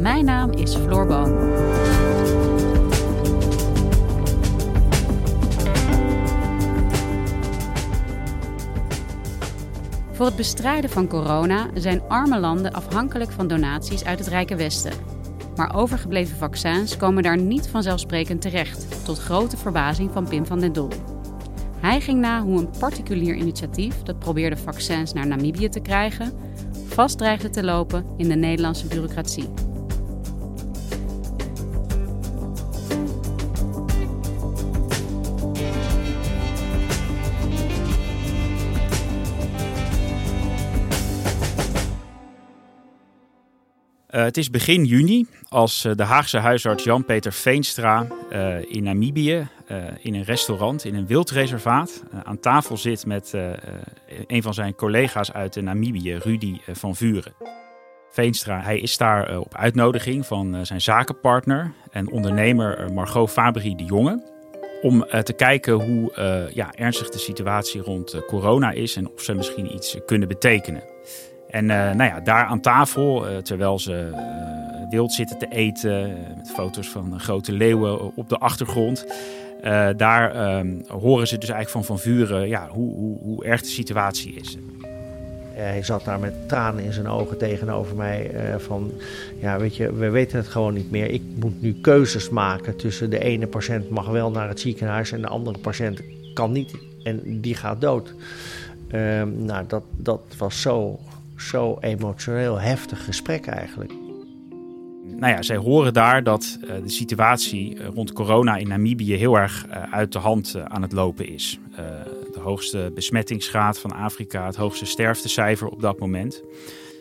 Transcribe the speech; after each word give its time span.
Mijn 0.00 0.24
naam 0.24 0.50
is 0.50 0.74
Floor 0.74 1.06
Boon. 1.06 1.62
Voor 10.12 10.26
het 10.26 10.36
bestrijden 10.36 10.90
van 10.90 11.08
corona 11.08 11.68
zijn 11.74 12.02
arme 12.08 12.40
landen 12.40 12.72
afhankelijk 12.72 13.30
van 13.30 13.46
donaties 13.48 14.04
uit 14.04 14.18
het 14.18 14.28
Rijke 14.28 14.56
Westen. 14.56 14.92
Maar 15.56 15.74
overgebleven 15.74 16.36
vaccins 16.36 16.96
komen 16.96 17.22
daar 17.22 17.38
niet 17.38 17.68
vanzelfsprekend 17.68 18.40
terecht, 18.40 19.04
tot 19.04 19.18
grote 19.18 19.56
verbazing 19.56 20.10
van 20.12 20.28
Pim 20.28 20.46
van 20.46 20.60
den 20.60 20.72
Doel. 20.72 20.90
Hij 21.80 22.00
ging 22.00 22.20
na 22.20 22.42
hoe 22.42 22.58
een 22.58 22.70
particulier 22.78 23.34
initiatief 23.34 24.02
dat 24.02 24.18
probeerde 24.18 24.56
vaccins 24.56 25.12
naar 25.12 25.26
Namibië 25.26 25.68
te 25.68 25.80
krijgen, 25.80 26.32
vast 26.86 27.18
dreigde 27.18 27.50
te 27.50 27.64
lopen 27.64 28.04
in 28.16 28.28
de 28.28 28.34
Nederlandse 28.34 28.86
bureaucratie. 28.86 29.63
Het 44.24 44.36
is 44.36 44.50
begin 44.50 44.84
juni 44.84 45.26
als 45.48 45.84
uh, 45.84 45.92
de 45.94 46.02
Haagse 46.02 46.38
huisarts 46.38 46.84
Jan-Peter 46.84 47.32
Veenstra 47.32 48.06
uh, 48.32 48.72
in 48.72 48.82
Namibië 48.82 49.48
in 49.98 50.14
een 50.14 50.24
restaurant, 50.24 50.84
in 50.84 50.94
een 50.94 51.06
wildreservaat, 51.06 52.02
aan 52.24 52.40
tafel 52.40 52.76
zit 52.76 53.06
met 53.06 53.32
een 54.26 54.42
van 54.42 54.54
zijn 54.54 54.74
collega's 54.74 55.32
uit 55.32 55.60
Namibië, 55.60 56.14
Rudy 56.14 56.58
van 56.72 56.96
Vuren. 56.96 57.32
Veenstra, 58.10 58.60
hij 58.60 58.78
is 58.78 58.96
daar 58.96 59.38
op 59.38 59.56
uitnodiging 59.56 60.26
van 60.26 60.66
zijn 60.66 60.80
zakenpartner 60.80 61.72
en 61.90 62.10
ondernemer 62.10 62.92
Margot 62.92 63.30
Fabry 63.30 63.74
de 63.74 63.84
Jonge. 63.84 64.22
Om 64.82 65.06
te 65.22 65.32
kijken 65.32 65.72
hoe 65.72 66.12
ja, 66.54 66.74
ernstig 66.74 67.10
de 67.10 67.18
situatie 67.18 67.80
rond 67.80 68.22
corona 68.26 68.70
is 68.70 68.96
en 68.96 69.10
of 69.10 69.22
ze 69.22 69.34
misschien 69.34 69.74
iets 69.74 69.96
kunnen 70.06 70.28
betekenen. 70.28 70.82
En 71.54 71.64
uh, 71.64 71.70
nou 71.70 72.04
ja, 72.04 72.20
daar 72.20 72.44
aan 72.44 72.60
tafel, 72.60 73.30
uh, 73.30 73.36
terwijl 73.36 73.78
ze 73.78 74.10
uh, 74.10 74.90
wild 74.90 75.12
zitten 75.12 75.38
te 75.38 75.48
eten, 75.48 76.16
met 76.36 76.50
foto's 76.50 76.88
van 76.88 77.20
grote 77.20 77.52
leeuwen 77.52 78.16
op 78.16 78.28
de 78.28 78.38
achtergrond. 78.38 79.06
daar 79.96 80.34
ehm, 80.34 80.68
horen 80.88 81.28
ze 81.28 81.38
dus 81.38 81.48
eigenlijk 81.48 81.86
van 81.86 81.96
Van 81.96 81.98
Vuren 81.98 82.48
ja, 82.48 82.68
hoe, 82.68 82.94
hoe, 82.94 83.18
hoe 83.18 83.44
erg 83.44 83.60
de 83.60 83.66
situatie 83.66 84.34
is. 84.34 84.58
Hij 85.52 85.82
zat 85.82 86.04
daar 86.04 86.18
met 86.18 86.48
tranen 86.48 86.84
in 86.84 86.92
zijn 86.92 87.08
ogen 87.08 87.38
tegenover 87.38 87.96
mij. 87.96 88.30
van, 88.58 88.92
ja, 89.40 89.58
weet 89.58 89.76
je, 89.76 89.92
we 89.92 90.10
weten 90.10 90.38
het 90.38 90.48
gewoon 90.48 90.74
niet 90.74 90.90
meer. 90.90 91.10
Ik 91.10 91.22
moet 91.40 91.62
nu 91.62 91.72
keuzes 91.80 92.28
maken 92.28 92.76
tussen 92.76 93.10
de 93.10 93.18
ene 93.18 93.46
patiënt 93.46 93.90
mag 93.90 94.08
wel 94.08 94.30
naar 94.30 94.48
het 94.48 94.60
ziekenhuis 94.60 95.12
en 95.12 95.20
de 95.20 95.28
andere 95.28 95.58
patiënt 95.58 96.00
kan 96.34 96.52
niet 96.52 96.74
en 97.02 97.40
die 97.40 97.54
gaat 97.54 97.80
dood. 97.80 98.14
Ehm, 98.88 99.44
nou, 99.44 99.64
dat, 99.66 99.82
dat 99.96 100.20
was 100.38 100.60
zo 100.60 100.98
zo 101.36 101.76
emotioneel 101.80 102.60
heftig 102.60 103.04
gesprek 103.04 103.46
eigenlijk. 103.46 103.92
Nou 105.16 105.32
ja, 105.32 105.42
zij 105.42 105.56
horen 105.56 105.92
daar 105.92 106.22
dat 106.22 106.58
uh, 106.60 106.70
de 106.82 106.88
situatie 106.88 107.84
rond 107.84 108.12
corona 108.12 108.56
in 108.56 108.68
Namibië 108.68 109.14
heel 109.14 109.38
erg 109.38 109.66
uh, 109.66 109.82
uit 109.92 110.12
de 110.12 110.18
hand 110.18 110.56
aan 110.64 110.82
het 110.82 110.92
lopen 110.92 111.28
is. 111.28 111.58
de 112.32 112.40
hoogste 112.40 112.90
besmettingsgraad 112.94 113.78
van 113.78 113.92
Afrika, 113.92 114.46
het 114.46 114.56
hoogste 114.56 114.86
sterftecijfer 114.86 115.68
op 115.68 115.80
dat 115.80 115.98
moment. 115.98 116.42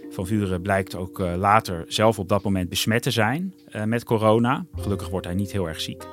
Van 0.09 0.27
Vuren 0.27 0.61
blijkt 0.61 0.95
ook 0.95 1.19
later 1.19 1.85
zelf 1.87 2.19
op 2.19 2.29
dat 2.29 2.43
moment 2.43 2.69
besmet 2.69 3.03
te 3.03 3.11
zijn 3.11 3.53
met 3.85 4.03
corona. 4.03 4.65
Gelukkig 4.75 5.09
wordt 5.09 5.25
hij 5.25 5.35
niet 5.35 5.51
heel 5.51 5.67
erg 5.67 5.81
ziek. 5.81 6.03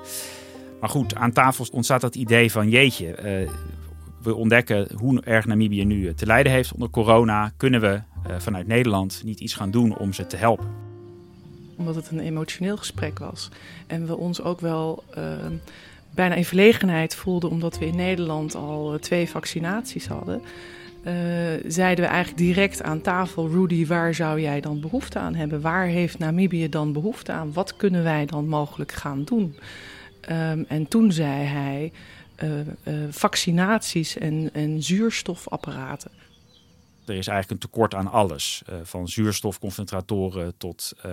Maar 0.80 0.88
goed, 0.88 1.14
aan 1.14 1.32
tafel 1.32 1.66
ontstaat 1.72 2.00
dat 2.00 2.14
idee 2.14 2.52
van 2.52 2.68
jeetje, 2.68 3.14
we 4.22 4.34
ontdekken 4.34 4.88
hoe 4.96 5.20
erg 5.20 5.46
Namibië 5.46 5.84
nu 5.84 6.14
te 6.14 6.26
lijden 6.26 6.52
heeft 6.52 6.72
onder 6.72 6.90
corona. 6.90 7.52
Kunnen 7.56 7.80
we 7.80 8.00
vanuit 8.38 8.66
Nederland 8.66 9.22
niet 9.24 9.40
iets 9.40 9.54
gaan 9.54 9.70
doen 9.70 9.96
om 9.96 10.12
ze 10.12 10.26
te 10.26 10.36
helpen? 10.36 10.66
Omdat 11.76 11.94
het 11.94 12.10
een 12.10 12.20
emotioneel 12.20 12.76
gesprek 12.76 13.18
was. 13.18 13.48
En 13.86 14.06
we 14.06 14.16
ons 14.16 14.42
ook 14.42 14.60
wel 14.60 15.04
uh, 15.18 15.24
bijna 16.14 16.34
in 16.34 16.44
verlegenheid 16.44 17.14
voelden, 17.14 17.50
omdat 17.50 17.78
we 17.78 17.86
in 17.86 17.96
Nederland 17.96 18.54
al 18.54 18.98
twee 18.98 19.28
vaccinaties 19.28 20.06
hadden. 20.06 20.42
Uh, 21.04 21.12
zeiden 21.66 22.04
we 22.04 22.10
eigenlijk 22.10 22.42
direct 22.42 22.82
aan 22.82 23.00
tafel: 23.00 23.48
Rudy, 23.48 23.86
waar 23.86 24.14
zou 24.14 24.40
jij 24.40 24.60
dan 24.60 24.80
behoefte 24.80 25.18
aan 25.18 25.34
hebben? 25.34 25.60
Waar 25.60 25.86
heeft 25.86 26.18
Namibië 26.18 26.68
dan 26.68 26.92
behoefte 26.92 27.32
aan? 27.32 27.52
Wat 27.52 27.76
kunnen 27.76 28.02
wij 28.02 28.26
dan 28.26 28.48
mogelijk 28.48 28.92
gaan 28.92 29.24
doen? 29.24 29.56
Um, 30.30 30.64
en 30.68 30.88
toen 30.88 31.12
zei 31.12 31.44
hij: 31.44 31.92
vaccinaties 33.10 34.18
en, 34.18 34.50
en 34.52 34.82
zuurstofapparaten. 34.82 36.10
Er 37.10 37.16
is 37.16 37.26
eigenlijk 37.26 37.50
een 37.62 37.68
tekort 37.70 37.94
aan 37.94 38.10
alles. 38.10 38.62
Uh, 38.68 38.74
van 38.82 39.08
zuurstofconcentratoren 39.08 40.56
tot 40.56 40.92
uh, 41.06 41.12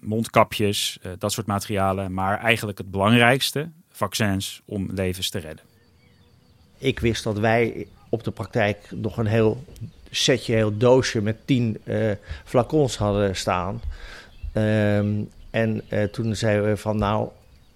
mondkapjes, 0.00 0.98
uh, 1.02 1.12
dat 1.18 1.32
soort 1.32 1.46
materialen. 1.46 2.14
Maar 2.14 2.38
eigenlijk 2.38 2.78
het 2.78 2.90
belangrijkste, 2.90 3.70
vaccins 3.90 4.62
om 4.64 4.88
levens 4.92 5.30
te 5.30 5.38
redden. 5.38 5.64
Ik 6.78 7.00
wist 7.00 7.24
dat 7.24 7.38
wij 7.38 7.86
op 8.08 8.24
de 8.24 8.30
praktijk 8.30 8.90
nog 8.90 9.16
een 9.16 9.26
heel 9.26 9.64
setje, 10.10 10.54
heel 10.54 10.76
doosje 10.76 11.22
met 11.22 11.46
tien 11.46 11.80
flacons 12.44 12.96
hadden 12.96 13.36
staan. 13.36 13.80
Um, 14.54 15.30
en 15.50 15.82
toen 16.12 16.36
zeiden 16.36 16.68
we 16.68 16.76
van 16.76 16.98
nou, 16.98 17.28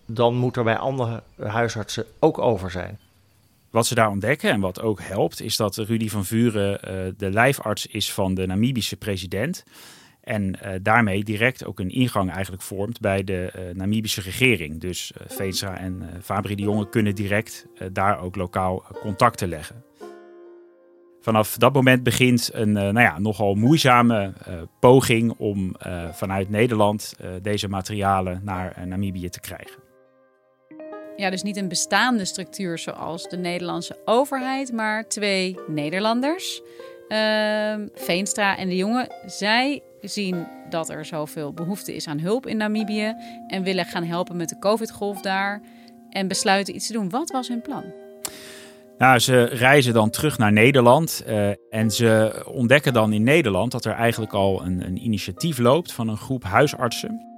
dan 0.06 0.34
moet 0.34 0.56
er 0.56 0.64
bij 0.64 0.76
andere 0.76 1.22
huisartsen 1.36 2.04
ook 2.19 2.38
over 2.38 2.70
zijn. 2.70 2.98
Wat 3.72 3.86
ze 3.86 3.94
daar 3.94 4.10
ontdekken 4.10 4.50
en 4.50 4.60
wat 4.60 4.80
ook 4.80 5.00
helpt, 5.02 5.40
is 5.40 5.56
dat 5.56 5.76
Rudy 5.76 6.08
van 6.08 6.24
Vuren 6.24 6.72
uh, 6.72 7.12
de 7.16 7.30
lijfarts 7.30 7.86
is 7.86 8.12
van 8.12 8.34
de 8.34 8.46
Namibische 8.46 8.96
president. 8.96 9.64
En 10.20 10.58
uh, 10.62 10.70
daarmee 10.82 11.24
direct 11.24 11.64
ook 11.64 11.80
een 11.80 11.90
ingang 11.90 12.30
eigenlijk 12.30 12.62
vormt 12.62 13.00
bij 13.00 13.24
de 13.24 13.52
uh, 13.56 13.74
Namibische 13.74 14.20
regering. 14.20 14.80
Dus 14.80 15.12
uh, 15.40 15.80
en 15.80 16.02
Fabri 16.22 16.54
de 16.54 16.62
Jonge 16.62 16.88
kunnen 16.88 17.14
direct 17.14 17.66
daar 17.92 18.20
ook 18.20 18.36
lokaal 18.36 18.84
contacten 19.00 19.48
leggen. 19.48 19.84
Vanaf 21.20 21.56
dat 21.56 21.72
moment 21.72 22.02
begint 22.02 22.50
een 22.52 22.72
nou 22.72 23.00
ja, 23.00 23.18
nogal 23.18 23.54
moeizame 23.54 24.32
poging 24.80 25.34
om 25.38 25.76
vanuit 26.12 26.48
Nederland 26.48 27.16
deze 27.42 27.68
materialen 27.68 28.40
naar 28.44 28.86
Namibië 28.86 29.28
te 29.28 29.40
krijgen. 29.40 29.91
Ja, 31.22 31.30
dus 31.30 31.42
niet 31.42 31.56
een 31.56 31.69
bestaande 31.69 32.24
structuur 32.24 32.78
zoals 32.78 33.28
de 33.28 33.36
Nederlandse 33.36 33.96
overheid, 34.04 34.72
maar 34.72 35.08
twee 35.08 35.56
Nederlanders. 35.69 36.60
Uh, 37.08 37.74
Veenstra 37.94 38.56
en 38.56 38.69
de 38.69 38.76
jongen, 38.76 39.08
zij 39.26 39.82
zien 40.00 40.46
dat 40.70 40.88
er 40.88 41.04
zoveel 41.04 41.52
behoefte 41.52 41.94
is 41.94 42.06
aan 42.06 42.19
hulp 42.19 42.46
in 42.46 42.56
Namibië 42.56 43.14
en 43.46 43.62
willen 43.62 43.84
gaan 43.84 44.04
helpen 44.04 44.36
met 44.36 44.48
de 44.48 44.58
COVID-golf 44.58 45.20
daar 45.20 45.62
en 46.10 46.28
besluiten 46.28 46.74
iets 46.74 46.86
te 46.86 46.92
doen. 46.92 47.10
Wat 47.10 47.30
was 47.30 47.48
hun 47.48 47.62
plan? 47.62 47.84
Nou, 48.98 49.18
ze 49.18 49.44
reizen 49.44 49.92
dan 49.92 50.10
terug 50.10 50.38
naar 50.38 50.52
Nederland 50.52 51.25
uh, 51.26 51.48
en 51.70 51.90
ze 51.90 52.42
ontdekken 52.46 52.92
dan 52.92 53.12
in 53.12 53.22
Nederland 53.22 53.72
dat 53.72 53.84
er 53.84 53.94
eigenlijk 53.94 54.32
al 54.32 54.64
een, 54.64 54.86
een 54.86 55.04
initiatief 55.04 55.58
loopt 55.58 55.92
van 55.92 56.08
een 56.08 56.16
groep 56.16 56.44
huisartsen 56.44 57.31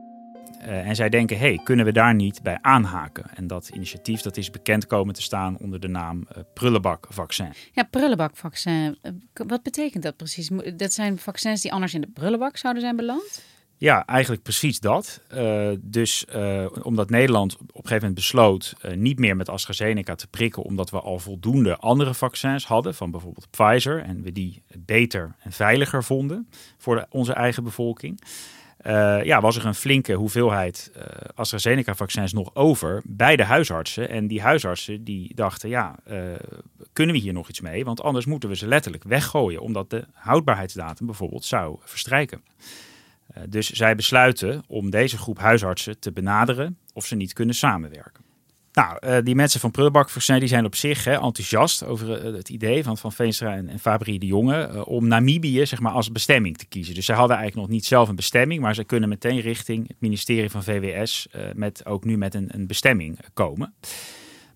en 0.64 0.96
zij 0.96 1.08
denken, 1.08 1.38
hey, 1.38 1.60
kunnen 1.64 1.84
we 1.84 1.92
daar 1.92 2.14
niet 2.14 2.42
bij 2.42 2.58
aanhaken? 2.60 3.30
En 3.34 3.46
dat 3.46 3.70
initiatief 3.74 4.20
dat 4.20 4.36
is 4.36 4.50
bekend 4.50 4.86
komen 4.86 5.14
te 5.14 5.22
staan 5.22 5.58
onder 5.58 5.80
de 5.80 5.88
naam 5.88 6.26
prullenbakvaccin. 6.54 7.52
Ja, 7.72 7.82
prullenbakvaccin. 7.82 8.98
Wat 9.32 9.62
betekent 9.62 10.02
dat 10.02 10.16
precies? 10.16 10.50
Dat 10.76 10.92
zijn 10.92 11.18
vaccins 11.18 11.60
die 11.60 11.72
anders 11.72 11.94
in 11.94 12.00
de 12.00 12.10
prullenbak 12.14 12.56
zouden 12.56 12.82
zijn 12.82 12.96
beland? 12.96 13.42
Ja, 13.76 14.06
eigenlijk 14.06 14.42
precies 14.42 14.80
dat. 14.80 15.20
Uh, 15.34 15.70
dus 15.80 16.26
uh, 16.34 16.66
omdat 16.82 17.10
Nederland 17.10 17.54
op 17.54 17.60
een 17.60 17.74
gegeven 17.74 17.94
moment 17.94 18.14
besloot 18.14 18.74
uh, 18.82 18.96
niet 18.96 19.18
meer 19.18 19.36
met 19.36 19.48
AstraZeneca 19.48 20.14
te 20.14 20.26
prikken, 20.26 20.62
omdat 20.62 20.90
we 20.90 21.00
al 21.00 21.18
voldoende 21.18 21.76
andere 21.76 22.14
vaccins 22.14 22.66
hadden, 22.66 22.94
van 22.94 23.10
bijvoorbeeld 23.10 23.50
Pfizer, 23.50 24.02
en 24.02 24.22
we 24.22 24.32
die 24.32 24.62
beter 24.78 25.34
en 25.38 25.52
veiliger 25.52 26.04
vonden 26.04 26.48
voor 26.78 26.94
de, 26.94 27.06
onze 27.10 27.32
eigen 27.32 27.64
bevolking. 27.64 28.20
Ja, 29.22 29.40
was 29.40 29.56
er 29.56 29.66
een 29.66 29.74
flinke 29.74 30.12
hoeveelheid 30.12 30.92
AstraZeneca-vaccins 31.34 32.32
nog 32.32 32.54
over 32.54 33.02
bij 33.04 33.36
de 33.36 33.44
huisartsen. 33.44 34.08
En 34.08 34.26
die 34.26 34.42
huisartsen 34.42 35.04
die 35.04 35.34
dachten, 35.34 35.68
ja, 35.68 35.94
kunnen 36.92 37.14
we 37.14 37.20
hier 37.20 37.32
nog 37.32 37.48
iets 37.48 37.60
mee? 37.60 37.84
Want 37.84 38.02
anders 38.02 38.26
moeten 38.26 38.48
we 38.48 38.56
ze 38.56 38.66
letterlijk 38.66 39.04
weggooien, 39.04 39.60
omdat 39.60 39.90
de 39.90 40.04
houdbaarheidsdatum 40.12 41.06
bijvoorbeeld 41.06 41.44
zou 41.44 41.76
verstrijken. 41.80 42.42
Eh, 43.26 43.42
dus 43.48 43.70
zij 43.70 43.94
besluiten 43.94 44.62
om 44.66 44.90
deze 44.90 45.18
groep 45.18 45.38
huisartsen 45.38 45.98
te 45.98 46.12
benaderen 46.12 46.78
of 46.92 47.06
ze 47.06 47.16
niet 47.16 47.32
kunnen 47.32 47.54
samenwerken. 47.54 48.23
Nou, 48.74 48.98
uh, 49.00 49.16
die 49.22 49.34
mensen 49.34 49.60
van 49.60 49.70
Prullenbakvaccin 49.70 50.38
die 50.38 50.48
zijn 50.48 50.64
op 50.64 50.74
zich 50.74 51.04
hè, 51.04 51.12
enthousiast 51.12 51.84
over 51.84 52.26
uh, 52.26 52.36
het 52.36 52.48
idee 52.48 52.82
van 52.82 52.98
Van 52.98 53.12
Veenstra 53.12 53.54
en, 53.54 53.68
en 53.68 53.78
Fabrie 53.78 54.18
de 54.18 54.26
Jonge 54.26 54.70
uh, 54.72 54.88
om 54.88 55.06
Namibië 55.06 55.66
zeg 55.66 55.80
maar, 55.80 55.92
als 55.92 56.12
bestemming 56.12 56.56
te 56.56 56.66
kiezen. 56.66 56.94
Dus 56.94 57.04
zij 57.04 57.16
hadden 57.16 57.36
eigenlijk 57.36 57.66
nog 57.66 57.76
niet 57.76 57.86
zelf 57.86 58.08
een 58.08 58.16
bestemming, 58.16 58.60
maar 58.60 58.74
ze 58.74 58.84
kunnen 58.84 59.08
meteen 59.08 59.40
richting 59.40 59.88
het 59.88 59.96
ministerie 60.00 60.50
van 60.50 60.62
VWS 60.62 61.28
met, 61.54 61.86
ook 61.86 62.04
nu 62.04 62.16
met 62.16 62.34
een, 62.34 62.48
een 62.48 62.66
bestemming 62.66 63.18
komen. 63.34 63.74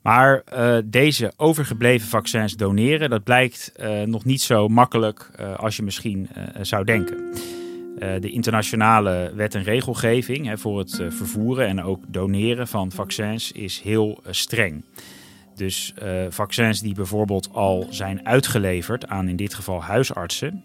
Maar 0.03 0.43
deze 0.85 1.33
overgebleven 1.37 2.09
vaccins 2.09 2.57
doneren, 2.57 3.11
dat 3.11 3.25
blijkt 3.25 3.73
nog 4.05 4.25
niet 4.25 4.43
zo 4.43 4.69
makkelijk 4.69 5.31
als 5.57 5.77
je 5.77 5.83
misschien 5.83 6.29
zou 6.63 6.85
denken. 6.85 7.33
Eh, 7.99 8.21
de 8.21 8.31
internationale 8.31 9.33
wet 9.35 9.55
en 9.55 9.63
regelgeving 9.63 10.61
voor 10.61 10.79
het 10.79 10.99
eh, 10.99 11.11
vervoeren 11.11 11.67
en 11.67 11.83
ook 11.83 12.03
doneren 12.09 12.69
van 12.69 12.93
vaccins 12.93 13.53
is 13.53 13.81
heel 13.81 14.21
eh, 14.25 14.33
streng. 14.33 14.85
Dus 15.55 15.95
vaccins 16.29 16.81
die 16.81 16.95
bijvoorbeeld 16.95 17.49
al 17.53 17.87
zijn 17.91 18.27
uitgeleverd 18.27 19.07
aan 19.07 19.29
in 19.29 19.37
dit 19.37 19.55
geval 19.55 19.83
huisartsen, 19.83 20.65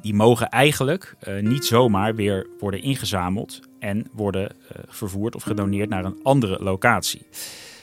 die 0.00 0.14
mogen 0.14 0.48
eigenlijk 0.48 1.16
niet 1.40 1.64
zomaar 1.64 2.14
weer 2.14 2.46
worden 2.58 2.82
ingezameld 2.82 3.60
en 3.78 4.06
worden 4.12 4.56
vervoerd 4.88 5.34
of 5.34 5.42
gedoneerd 5.42 5.88
naar 5.88 6.04
een 6.04 6.20
andere 6.22 6.62
locatie. 6.62 7.26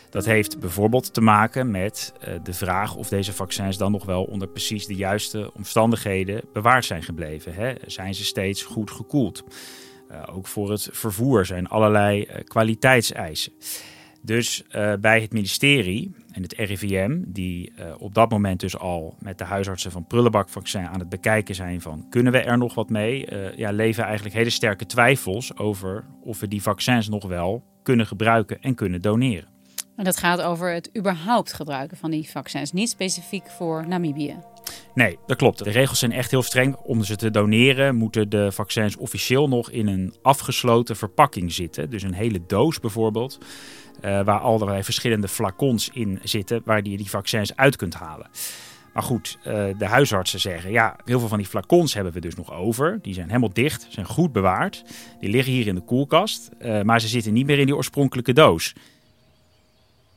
Dat 0.10 0.26
heeft 0.26 0.60
bijvoorbeeld 0.60 1.14
te 1.14 1.22
maken 1.22 1.72
met 1.72 2.14
uh, 2.28 2.34
de 2.44 2.54
vraag 2.54 2.96
of 2.96 3.10
deze 3.10 3.34
vaccins 3.34 3.78
dan 3.78 3.92
nog 3.92 4.06
wel 4.06 4.24
onder 4.24 4.48
precies 4.48 4.86
de 4.86 4.96
juiste 4.96 5.52
omstandigheden 5.54 6.42
bewaard 6.54 6.86
zijn 6.86 7.04
gebleven. 7.04 7.54
Hè? 7.54 7.74
Zijn 7.86 8.16
ze 8.16 8.26
steeds 8.26 8.64
goed 8.64 8.92
gekoeld? 8.92 9.44
Uh, 10.12 10.24
ook 10.36 10.48
voor 10.48 10.72
het 10.72 10.90
vervoer 10.92 11.46
zijn 11.46 11.68
allerlei 11.68 12.22
uh, 12.22 12.36
kwaliteitseisen. 12.44 13.52
Dus 14.22 14.64
bij 15.00 15.22
het 15.22 15.34
ministerie 15.34 16.16
en 16.32 16.42
het 16.42 16.54
RIVM, 16.54 17.24
die 17.28 17.74
op 17.98 18.14
dat 18.14 18.30
moment 18.30 18.60
dus 18.60 18.78
al 18.78 19.16
met 19.20 19.38
de 19.38 19.44
huisartsen 19.44 19.92
van 19.92 20.08
prullenbakvaccin 20.08 20.88
aan 20.88 21.00
het 21.00 21.10
bekijken 21.10 21.56
zijn 21.56 21.82
van 21.82 22.06
kunnen 22.10 22.32
we 22.32 22.40
er 22.40 22.58
nog 22.58 22.74
wat 22.74 22.90
mee, 22.90 23.28
ja, 23.56 23.72
leven 23.72 24.04
eigenlijk 24.04 24.36
hele 24.36 24.50
sterke 24.50 24.86
twijfels 24.86 25.58
over 25.58 26.06
of 26.22 26.40
we 26.40 26.48
die 26.48 26.62
vaccins 26.62 27.10
nog 27.10 27.28
wel 27.28 27.64
kunnen 27.84 28.08
gebruiken 28.08 28.62
en 28.62 28.76
kunnen 28.76 29.02
doneren. 29.02 29.59
En 30.00 30.06
dat 30.06 30.18
gaat 30.18 30.42
over 30.42 30.74
het 30.74 30.90
überhaupt 30.98 31.54
gebruiken 31.54 31.98
van 31.98 32.12
die 32.12 32.30
vaccins, 32.30 32.72
niet 32.72 32.90
specifiek 32.90 33.50
voor 33.50 33.88
Namibië. 33.88 34.36
Nee, 34.94 35.18
dat 35.26 35.38
klopt. 35.38 35.64
De 35.64 35.70
regels 35.70 36.00
zijn 36.00 36.12
echt 36.12 36.32
heel 36.32 36.44
streng. 36.44 36.76
Om 36.76 37.04
ze 37.04 37.16
te 37.16 37.32
doneren 37.32 37.96
moeten 37.96 38.30
de 38.30 38.52
vaccins 38.52 38.98
officieel 38.98 39.48
nog 39.48 39.72
in 39.72 39.88
een 39.88 40.14
afgesloten 40.22 40.96
verpakking 40.96 41.52
zitten. 41.52 41.90
Dus 41.90 42.04
een 42.04 42.14
hele 42.14 42.40
doos 42.48 42.80
bijvoorbeeld, 42.80 43.38
uh, 44.06 44.22
waar 44.24 44.40
allerlei 44.40 44.84
verschillende 44.84 45.28
flacons 45.28 45.90
in 45.94 46.20
zitten, 46.24 46.62
waar 46.66 46.84
je 46.84 46.98
die 46.98 47.10
vaccins 47.10 47.56
uit 47.56 47.76
kunt 47.76 47.94
halen. 47.94 48.30
Maar 48.94 49.04
goed, 49.04 49.38
uh, 49.40 49.66
de 49.78 49.86
huisartsen 49.86 50.40
zeggen, 50.40 50.72
ja, 50.72 50.96
heel 51.06 51.20
veel 51.20 51.28
van 51.28 51.38
die 51.38 51.48
flacons 51.48 51.94
hebben 51.94 52.14
we 52.14 52.20
dus 52.20 52.36
nog 52.36 52.54
over. 52.54 53.00
Die 53.02 53.14
zijn 53.14 53.28
helemaal 53.28 53.54
dicht, 53.54 53.88
zijn 53.90 54.06
goed 54.06 54.32
bewaard. 54.32 54.84
Die 55.20 55.30
liggen 55.30 55.54
hier 55.54 55.68
in 55.68 55.76
de 55.76 55.82
koelkast, 55.82 56.50
uh, 56.60 56.82
maar 56.82 57.02
ze 57.02 57.08
zitten 57.08 57.34
niet 57.34 57.46
meer 57.46 57.60
in 57.60 57.66
die 57.66 57.76
oorspronkelijke 57.76 58.34
doos. 58.34 58.74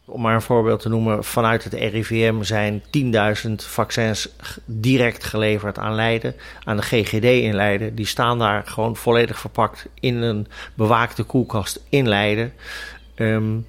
Om 0.04 0.20
maar 0.20 0.34
een 0.34 0.42
voorbeeld 0.42 0.80
te 0.80 0.88
noemen, 0.88 1.24
vanuit 1.24 1.64
het 1.64 1.72
RIVM 1.72 2.42
zijn 2.42 2.82
10.000 3.46 3.50
vaccins 3.54 4.28
direct 4.64 5.24
geleverd 5.24 5.78
aan 5.78 5.94
Leiden, 5.94 6.34
aan 6.64 6.76
de 6.76 6.82
GGD 6.82 7.24
in 7.24 7.54
Leiden. 7.54 7.94
Die 7.94 8.06
staan 8.06 8.38
daar 8.38 8.66
gewoon 8.66 8.96
volledig 8.96 9.38
verpakt 9.38 9.88
in 10.00 10.16
een 10.16 10.46
bewaakte 10.74 11.22
koelkast 11.22 11.80
in 11.88 12.08
Leiden. 12.08 12.52
Um, 13.16 13.66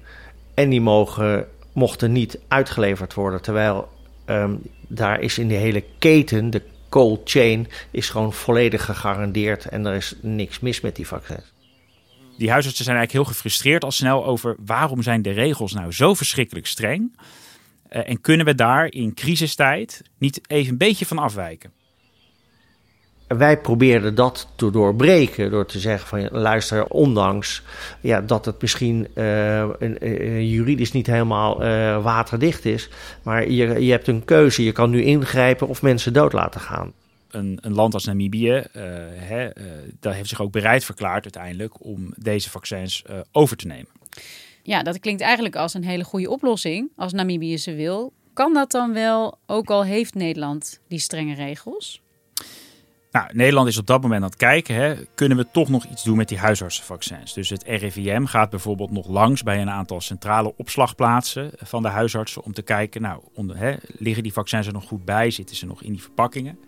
en 0.54 0.68
die 0.68 0.80
mogen, 0.80 1.46
mochten 1.72 2.12
niet 2.12 2.38
uitgeleverd 2.48 3.14
worden, 3.14 3.42
terwijl 3.42 3.88
um, 4.26 4.62
daar 4.88 5.20
is 5.20 5.38
in 5.38 5.48
de 5.48 5.54
hele 5.54 5.84
keten, 5.98 6.50
de 6.50 6.62
cold 6.88 7.20
chain, 7.24 7.68
is 7.90 8.10
gewoon 8.10 8.32
volledig 8.32 8.84
gegarandeerd 8.84 9.64
en 9.64 9.86
er 9.86 9.94
is 9.94 10.14
niks 10.20 10.60
mis 10.60 10.80
met 10.80 10.96
die 10.96 11.06
vaccins 11.06 11.53
die 12.36 12.50
huisartsen 12.50 12.84
zijn 12.84 12.96
eigenlijk 12.96 13.26
heel 13.26 13.34
gefrustreerd 13.34 13.84
al 13.84 13.90
snel 13.90 14.24
over 14.24 14.56
waarom 14.64 15.02
zijn 15.02 15.22
de 15.22 15.30
regels 15.30 15.72
nou 15.72 15.92
zo 15.92 16.14
verschrikkelijk 16.14 16.66
streng? 16.66 17.16
Uh, 17.90 18.08
en 18.08 18.20
kunnen 18.20 18.46
we 18.46 18.54
daar 18.54 18.92
in 18.92 19.14
crisistijd 19.14 20.02
niet 20.18 20.40
even 20.46 20.72
een 20.72 20.78
beetje 20.78 21.06
van 21.06 21.18
afwijken? 21.18 21.72
Wij 23.28 23.60
probeerden 23.60 24.14
dat 24.14 24.48
te 24.56 24.70
doorbreken 24.70 25.50
door 25.50 25.66
te 25.66 25.78
zeggen 25.78 26.08
van 26.08 26.40
luister, 26.40 26.84
ondanks 26.86 27.62
ja, 28.00 28.20
dat 28.20 28.44
het 28.44 28.60
misschien 28.60 29.08
uh, 29.14 29.68
juridisch 30.52 30.92
niet 30.92 31.06
helemaal 31.06 31.58
waterdicht 32.02 32.64
is, 32.64 32.88
maar 33.22 33.50
je, 33.50 33.84
je 33.84 33.90
hebt 33.90 34.08
een 34.08 34.24
keuze, 34.24 34.64
je 34.64 34.72
kan 34.72 34.90
nu 34.90 35.02
ingrijpen 35.02 35.68
of 35.68 35.82
mensen 35.82 36.12
dood 36.12 36.32
laten 36.32 36.60
gaan 36.60 36.92
een, 37.34 37.58
een 37.60 37.74
land 37.74 37.94
als 37.94 38.04
Namibië 38.04 38.48
uh, 38.48 38.82
hè, 39.12 39.48
daar 40.00 40.14
heeft 40.14 40.28
zich 40.28 40.40
ook 40.40 40.52
bereid 40.52 40.84
verklaard 40.84 41.22
uiteindelijk 41.22 41.84
om 41.84 42.14
deze 42.16 42.50
vaccins 42.50 43.04
uh, 43.10 43.20
over 43.32 43.56
te 43.56 43.66
nemen. 43.66 43.88
Ja, 44.62 44.82
dat 44.82 44.98
klinkt 44.98 45.22
eigenlijk 45.22 45.56
als 45.56 45.74
een 45.74 45.84
hele 45.84 46.04
goede 46.04 46.30
oplossing 46.30 46.90
als 46.96 47.12
Namibië 47.12 47.58
ze 47.58 47.74
wil. 47.74 48.12
Kan 48.32 48.54
dat 48.54 48.70
dan 48.70 48.92
wel, 48.92 49.38
ook 49.46 49.70
al 49.70 49.84
heeft 49.84 50.14
Nederland 50.14 50.80
die 50.88 50.98
strenge 50.98 51.34
regels? 51.34 52.02
Nou, 53.10 53.26
Nederland 53.32 53.68
is 53.68 53.78
op 53.78 53.86
dat 53.86 54.02
moment 54.02 54.22
aan 54.22 54.28
het 54.28 54.38
kijken, 54.38 54.74
hè, 54.74 54.94
kunnen 55.14 55.38
we 55.38 55.46
toch 55.52 55.68
nog 55.68 55.84
iets 55.84 56.02
doen 56.02 56.16
met 56.16 56.28
die 56.28 56.38
huisartsenvaccins? 56.38 57.32
Dus 57.34 57.50
het 57.50 57.64
RIVM 57.66 58.24
gaat 58.24 58.50
bijvoorbeeld 58.50 58.90
nog 58.90 59.08
langs 59.08 59.42
bij 59.42 59.60
een 59.60 59.70
aantal 59.70 60.00
centrale 60.00 60.54
opslagplaatsen 60.56 61.50
van 61.56 61.82
de 61.82 61.88
huisartsen 61.88 62.44
om 62.44 62.52
te 62.52 62.62
kijken, 62.62 63.02
nou, 63.02 63.22
onder, 63.34 63.56
hè, 63.56 63.74
liggen 63.98 64.22
die 64.22 64.32
vaccins 64.32 64.66
er 64.66 64.72
nog 64.72 64.84
goed 64.84 65.04
bij? 65.04 65.30
Zitten 65.30 65.56
ze 65.56 65.66
nog 65.66 65.82
in 65.82 65.92
die 65.92 66.02
verpakkingen? 66.02 66.58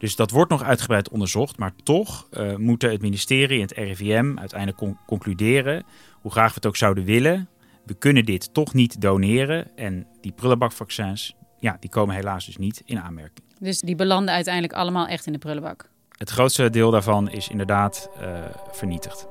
Dus 0.00 0.16
dat 0.16 0.30
wordt 0.30 0.50
nog 0.50 0.62
uitgebreid 0.62 1.08
onderzocht, 1.08 1.58
maar 1.58 1.72
toch 1.82 2.28
uh, 2.30 2.56
moeten 2.56 2.90
het 2.90 3.02
ministerie 3.02 3.56
en 3.56 3.62
het 3.62 3.72
RIVM 3.76 4.38
uiteindelijk 4.38 4.96
concluderen, 5.06 5.84
hoe 6.20 6.30
graag 6.30 6.48
we 6.48 6.54
het 6.54 6.66
ook 6.66 6.76
zouden 6.76 7.04
willen, 7.04 7.48
we 7.84 7.94
kunnen 7.94 8.24
dit 8.24 8.54
toch 8.54 8.74
niet 8.74 9.00
doneren 9.00 9.76
en 9.76 10.06
die 10.20 10.32
prullenbakvaccins, 10.32 11.34
ja, 11.58 11.76
die 11.80 11.90
komen 11.90 12.14
helaas 12.14 12.46
dus 12.46 12.56
niet 12.56 12.82
in 12.84 13.00
aanmerking. 13.00 13.46
Dus 13.58 13.80
die 13.80 13.94
belanden 13.94 14.34
uiteindelijk 14.34 14.74
allemaal 14.74 15.06
echt 15.06 15.26
in 15.26 15.32
de 15.32 15.38
prullenbak? 15.38 15.88
Het 16.16 16.30
grootste 16.30 16.70
deel 16.70 16.90
daarvan 16.90 17.30
is 17.30 17.48
inderdaad 17.48 18.10
uh, 18.20 18.44
vernietigd. 18.72 19.26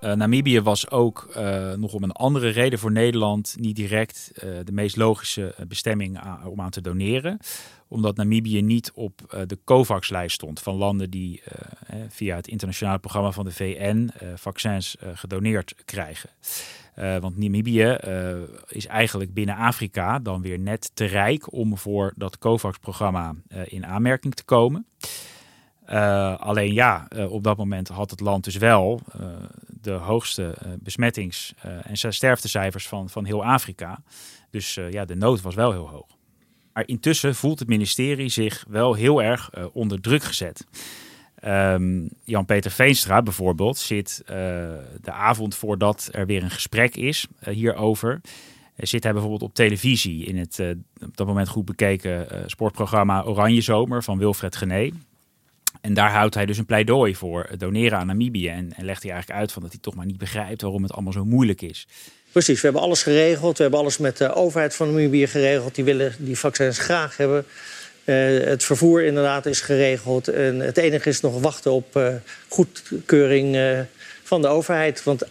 Uh, 0.00 0.12
Namibië 0.12 0.60
was 0.60 0.90
ook 0.90 1.28
uh, 1.36 1.72
nog 1.72 1.92
om 1.92 2.02
een 2.02 2.12
andere 2.12 2.48
reden 2.48 2.78
voor 2.78 2.92
Nederland 2.92 3.56
niet 3.58 3.76
direct 3.76 4.30
uh, 4.34 4.58
de 4.64 4.72
meest 4.72 4.96
logische 4.96 5.54
bestemming 5.68 6.20
om 6.44 6.60
aan 6.60 6.70
te 6.70 6.80
doneren. 6.80 7.38
Omdat 7.88 8.16
Namibië 8.16 8.62
niet 8.62 8.92
op 8.94 9.44
de 9.46 9.58
COVAX-lijst 9.64 10.34
stond 10.34 10.60
van 10.60 10.74
landen 10.74 11.10
die 11.10 11.42
via 12.08 12.36
het 12.36 12.48
internationale 12.48 12.98
programma 12.98 13.30
van 13.30 13.44
de 13.44 13.52
VN 13.52 14.10
vaccins 14.34 14.96
gedoneerd 15.14 15.74
krijgen. 15.84 16.30
want 16.94 17.38
Namibië 17.38 17.98
is 18.68 18.86
eigenlijk 18.86 19.34
binnen 19.34 19.56
Afrika 19.56 20.18
dan 20.18 20.42
weer 20.42 20.58
net 20.58 20.90
te 20.94 21.04
rijk 21.04 21.52
om 21.52 21.78
voor 21.78 22.12
dat 22.16 22.38
COVAX-programma 22.38 23.34
in 23.64 23.86
aanmerking 23.86 24.34
te 24.34 24.44
komen. 24.44 24.86
Alleen 26.38 26.72
ja, 26.72 27.08
op 27.28 27.44
dat 27.44 27.56
moment 27.56 27.88
had 27.88 28.10
het 28.10 28.20
land 28.20 28.44
dus 28.44 28.56
wel 28.56 29.00
de 29.80 29.90
hoogste 29.92 30.54
besmettings- 30.80 31.54
en 31.82 32.12
sterftecijfers 32.12 32.88
van, 32.88 33.08
van 33.08 33.24
heel 33.24 33.44
Afrika. 33.44 34.02
Dus 34.50 34.78
ja, 34.90 35.04
de 35.04 35.14
nood 35.14 35.40
was 35.40 35.54
wel 35.54 35.72
heel 35.72 35.88
hoog. 35.88 36.06
Maar 36.72 36.88
intussen 36.88 37.34
voelt 37.34 37.58
het 37.58 37.68
ministerie 37.68 38.28
zich 38.28 38.64
wel 38.68 38.94
heel 38.94 39.22
erg 39.22 39.50
onder 39.72 40.00
druk 40.00 40.22
gezet. 40.22 40.66
Ehm, 41.34 42.06
Jan-Peter 42.24 42.70
Veenstra 42.70 43.22
bijvoorbeeld 43.22 43.78
zit 43.78 44.22
de 45.00 45.12
avond 45.12 45.54
voordat 45.54 46.08
er 46.12 46.26
weer 46.26 46.42
een 46.42 46.50
gesprek 46.50 46.96
is 46.96 47.26
hierover 47.40 48.20
zit 48.86 49.02
hij 49.02 49.12
bijvoorbeeld 49.12 49.42
op 49.42 49.54
televisie 49.54 50.24
in 50.24 50.36
het 50.36 50.64
op 51.02 51.16
dat 51.16 51.26
moment 51.26 51.48
goed 51.48 51.64
bekeken 51.64 52.26
sportprogramma 52.46 53.22
Oranje 53.22 53.60
Zomer 53.60 54.02
van 54.02 54.18
Wilfred 54.18 54.56
Gené. 54.56 54.90
En 55.80 55.94
daar 55.94 56.10
houdt 56.10 56.34
hij 56.34 56.46
dus 56.46 56.58
een 56.58 56.66
pleidooi 56.66 57.14
voor 57.14 57.48
doneren 57.58 57.98
aan 57.98 58.06
Namibië. 58.06 58.48
En, 58.48 58.72
en 58.76 58.84
legt 58.84 59.02
hij 59.02 59.12
eigenlijk 59.12 59.40
uit 59.40 59.52
van 59.52 59.62
dat 59.62 59.70
hij 59.70 59.80
toch 59.80 59.94
maar 59.94 60.06
niet 60.06 60.18
begrijpt 60.18 60.62
waarom 60.62 60.82
het 60.82 60.92
allemaal 60.92 61.12
zo 61.12 61.24
moeilijk 61.24 61.62
is. 61.62 61.86
Precies, 62.32 62.60
we 62.60 62.66
hebben 62.66 62.82
alles 62.82 63.02
geregeld. 63.02 63.56
We 63.56 63.62
hebben 63.62 63.80
alles 63.80 63.98
met 63.98 64.16
de 64.16 64.34
overheid 64.34 64.74
van 64.74 64.86
Namibië 64.86 65.26
geregeld. 65.26 65.74
Die 65.74 65.84
willen 65.84 66.14
die 66.18 66.38
vaccins 66.38 66.78
graag 66.78 67.16
hebben. 67.16 67.44
Uh, 68.04 68.14
het 68.44 68.64
vervoer 68.64 69.02
inderdaad 69.02 69.46
is 69.46 69.60
geregeld. 69.60 70.28
En 70.28 70.60
het 70.60 70.76
enige 70.76 71.08
is 71.08 71.20
nog 71.20 71.40
wachten 71.40 71.72
op 71.72 71.96
uh, 71.96 72.08
goedkeuring 72.48 73.56
uh, 73.56 73.80
van 74.22 74.42
de 74.42 74.48
overheid. 74.48 75.02
Want 75.02 75.24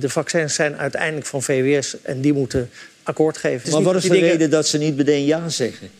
de 0.00 0.08
vaccins 0.08 0.54
zijn 0.54 0.76
uiteindelijk 0.76 1.26
van 1.26 1.42
VWS 1.42 2.02
en 2.02 2.20
die 2.20 2.32
moeten 2.32 2.70
akkoord 3.02 3.36
geven. 3.36 3.70
Maar 3.70 3.82
wat 3.82 3.96
is 3.96 4.02
de 4.02 4.08
dingen... 4.08 4.28
reden 4.28 4.50
dat 4.50 4.68
ze 4.68 4.78
niet 4.78 4.96
meteen 4.96 5.24
ja 5.24 5.48
zeggen? 5.48 5.90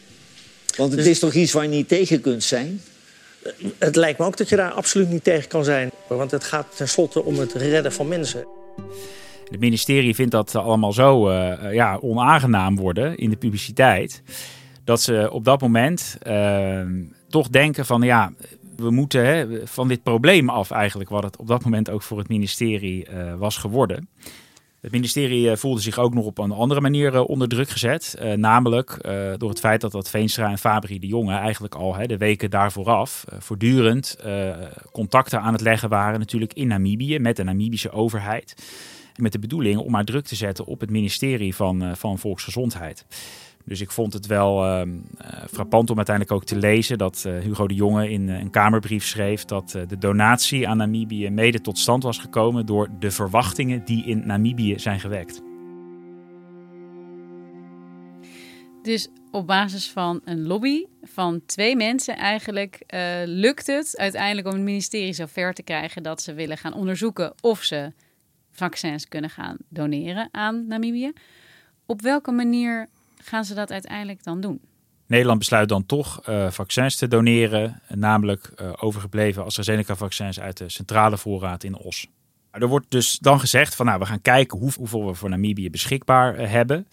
Want 0.76 0.92
het 0.92 1.00
dus... 1.00 1.10
is 1.10 1.18
toch 1.18 1.34
iets 1.34 1.52
waar 1.52 1.62
je 1.62 1.68
niet 1.68 1.88
tegen 1.88 2.20
kunt 2.20 2.44
zijn? 2.44 2.80
Het 3.78 3.96
lijkt 3.96 4.18
me 4.18 4.24
ook 4.24 4.36
dat 4.36 4.48
je 4.48 4.56
daar 4.56 4.70
absoluut 4.70 5.08
niet 5.08 5.24
tegen 5.24 5.48
kan 5.48 5.64
zijn. 5.64 5.90
Want 6.06 6.30
het 6.30 6.44
gaat 6.44 6.76
tenslotte 6.76 7.24
om 7.24 7.38
het 7.38 7.52
redden 7.52 7.92
van 7.92 8.08
mensen. 8.08 8.46
Het 9.50 9.60
ministerie 9.60 10.14
vindt 10.14 10.30
dat 10.30 10.54
allemaal 10.54 10.92
zo 10.92 11.30
uh, 11.30 11.72
ja, 11.72 11.98
onaangenaam 12.00 12.76
worden 12.76 13.16
in 13.16 13.30
de 13.30 13.36
publiciteit. 13.36 14.22
Dat 14.84 15.00
ze 15.00 15.28
op 15.32 15.44
dat 15.44 15.60
moment 15.60 16.18
uh, 16.26 16.80
toch 17.28 17.48
denken 17.48 17.86
van 17.86 18.02
ja, 18.02 18.32
we 18.76 18.90
moeten 18.90 19.24
hè, 19.26 19.66
van 19.66 19.88
dit 19.88 20.02
probleem 20.02 20.48
af 20.48 20.70
eigenlijk. 20.70 21.10
Wat 21.10 21.22
het 21.22 21.36
op 21.36 21.46
dat 21.46 21.64
moment 21.64 21.90
ook 21.90 22.02
voor 22.02 22.18
het 22.18 22.28
ministerie 22.28 23.06
was 23.38 23.56
geworden. 23.56 24.08
Het 24.80 24.92
ministerie 24.92 25.50
eh, 25.50 25.56
voelde 25.56 25.80
zich 25.80 25.98
ook 25.98 26.14
nog 26.14 26.24
op 26.24 26.38
een 26.38 26.52
andere 26.52 26.80
manier 26.80 27.14
eh, 27.14 27.28
onder 27.28 27.48
druk 27.48 27.68
gezet. 27.68 28.16
Uh, 28.20 28.32
namelijk 28.32 28.98
door 29.36 29.48
het 29.48 29.60
feit 29.60 29.80
dat 29.80 29.92
dat 29.92 30.10
Veenstra 30.10 30.50
en 30.50 30.58
Fabri 30.58 30.98
de 30.98 31.06
Jonge 31.06 31.34
eigenlijk 31.34 31.74
al 31.74 31.94
hè, 31.94 32.06
de 32.06 32.16
weken 32.16 32.50
daarvooraf 32.50 33.24
uh, 33.32 33.40
voortdurend 33.40 34.18
contacten 34.92 35.40
aan 35.40 35.52
het 35.52 35.60
leggen 35.60 35.88
waren 35.88 36.18
natuurlijk 36.18 36.52
in 36.52 36.66
Namibië 36.66 37.18
met 37.18 37.36
de 37.36 37.44
Namibische 37.44 37.90
overheid. 37.90 38.54
Met 39.16 39.32
de 39.32 39.38
bedoeling 39.38 39.78
om 39.78 39.90
maar 39.90 40.04
druk 40.04 40.24
te 40.24 40.34
zetten 40.34 40.64
op 40.64 40.80
het 40.80 40.90
ministerie 40.90 41.54
van, 41.54 41.96
van 41.96 42.18
Volksgezondheid. 42.18 43.04
Dus 43.66 43.80
ik 43.80 43.90
vond 43.90 44.12
het 44.12 44.26
wel 44.26 44.64
uh, 44.64 44.82
frappant 45.50 45.90
om 45.90 45.96
uiteindelijk 45.96 46.36
ook 46.36 46.44
te 46.44 46.56
lezen 46.56 46.98
dat 46.98 47.24
uh, 47.26 47.38
Hugo 47.38 47.66
de 47.66 47.74
Jonge 47.74 48.10
in 48.10 48.28
uh, 48.28 48.40
een 48.40 48.50
Kamerbrief 48.50 49.04
schreef 49.04 49.44
dat 49.44 49.70
de 49.88 49.98
donatie 49.98 50.68
aan 50.68 50.76
Namibië 50.76 51.30
mede 51.30 51.60
tot 51.60 51.78
stand 51.78 52.02
was 52.02 52.18
gekomen 52.18 52.66
door 52.66 52.88
de 52.98 53.10
verwachtingen 53.10 53.84
die 53.84 54.04
in 54.04 54.26
Namibië 54.26 54.78
zijn 54.78 55.00
gewekt. 55.00 55.42
Dus 58.82 59.08
op 59.30 59.46
basis 59.46 59.90
van 59.90 60.20
een 60.24 60.42
lobby 60.42 60.84
van 61.02 61.42
twee 61.46 61.76
mensen 61.76 62.16
eigenlijk 62.16 62.84
lukt 63.24 63.66
het 63.66 63.96
uiteindelijk 63.96 64.46
om 64.46 64.52
het 64.52 64.62
ministerie 64.62 65.12
zo 65.12 65.26
ver 65.26 65.54
te 65.54 65.62
krijgen 65.62 66.02
dat 66.02 66.22
ze 66.22 66.34
willen 66.34 66.58
gaan 66.58 66.74
onderzoeken 66.74 67.34
of 67.40 67.62
ze 67.62 67.92
vaccins 68.50 69.08
kunnen 69.08 69.30
gaan 69.30 69.56
doneren 69.68 70.28
aan 70.30 70.66
Namibië. 70.66 71.12
Op 71.86 72.02
welke 72.02 72.32
manier 72.32 72.88
gaan 73.26 73.44
ze 73.44 73.54
dat 73.54 73.70
uiteindelijk 73.70 74.22
dan 74.24 74.40
doen? 74.40 74.60
Nederland 75.06 75.38
besluit 75.38 75.68
dan 75.68 75.86
toch 75.86 76.28
uh, 76.28 76.50
vaccins 76.50 76.96
te 76.96 77.08
doneren, 77.08 77.82
namelijk 77.88 78.52
uh, 78.60 78.72
overgebleven 78.76 79.44
AstraZeneca-vaccins 79.44 80.40
uit 80.40 80.56
de 80.56 80.68
centrale 80.68 81.18
voorraad 81.18 81.64
in 81.64 81.76
Os. 81.76 82.06
Er 82.50 82.66
wordt 82.66 82.90
dus 82.90 83.18
dan 83.18 83.40
gezegd 83.40 83.74
van 83.74 83.86
nou, 83.86 83.98
we 83.98 84.06
gaan 84.06 84.22
kijken 84.22 84.58
hoe, 84.58 84.72
hoeveel 84.76 85.06
we 85.06 85.14
voor 85.14 85.28
Namibië 85.28 85.70
beschikbaar 85.70 86.40
uh, 86.40 86.50
hebben. 86.50 86.86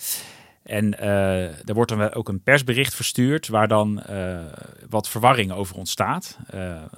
En 0.64 1.00
er 1.00 1.74
wordt 1.74 1.92
dan 1.92 2.14
ook 2.14 2.30
een 2.30 2.42
persbericht 2.42 2.96
verstuurd 2.96 3.48
waar 3.48 3.68
dan 3.68 4.04
wat 4.90 5.10
verwarring 5.10 5.52
over 5.52 5.76
ontstaat. 5.76 6.38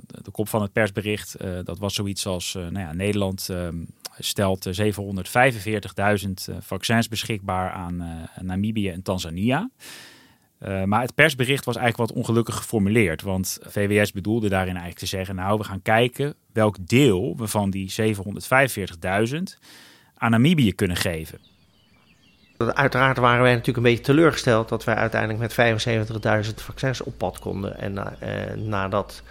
de 0.08 0.32
kop 0.32 0.50
van 0.50 0.62
het 0.62 0.72
persbericht, 0.72 1.36
dat 1.64 1.80
was 1.80 1.94
zoiets 1.94 2.26
als 2.26 2.54
nou 2.54 2.80
ja, 2.80 2.94
Nederland 2.94 3.50
ehm, 3.50 3.76
stelt 4.18 4.82
745.000 4.82 4.84
eh, 6.46 6.56
vaccins 6.60 7.08
beschikbaar 7.08 7.72
aan 7.72 8.02
eh, 8.02 8.44
Namibië 8.44 8.90
en 8.90 9.02
Tanzania. 9.02 9.70
Maar 10.86 11.02
het 11.02 11.16
persbericht 11.16 11.66
was 11.66 11.76
eigenlijk 11.76 12.10
wat 12.10 12.20
ongelukkig 12.20 12.56
geformuleerd. 12.56 13.22
Want 13.22 13.60
VWS 13.62 14.12
bedoelde 14.12 14.50
daarin 14.50 14.76
eigenlijk 14.76 15.00
te 15.00 15.06
zeggen: 15.06 15.36
Nou, 15.36 15.58
we 15.58 15.64
gaan 15.64 15.82
kijken 15.82 16.36
welk 16.54 16.88
deel 16.88 17.38
we 17.38 17.48
van 17.48 17.70
die 17.70 17.94
745.000 18.02 19.36
aan 20.16 20.32
Namibië 20.32 20.74
kunnen 20.74 20.98
geven. 20.98 21.40
Uiteraard 22.58 23.18
waren 23.18 23.42
wij 23.42 23.52
natuurlijk 23.52 23.78
een 23.78 23.92
beetje 23.92 24.04
teleurgesteld 24.04 24.70
dat 24.70 24.84
wij 24.84 24.96
uiteindelijk 24.96 25.56
met 25.58 25.86
75.000 26.46 26.54
vaccins 26.56 27.04
op 27.04 27.18
pad 27.18 27.40
konden. 27.40 27.80
En 27.80 27.94
nadat 28.70 29.24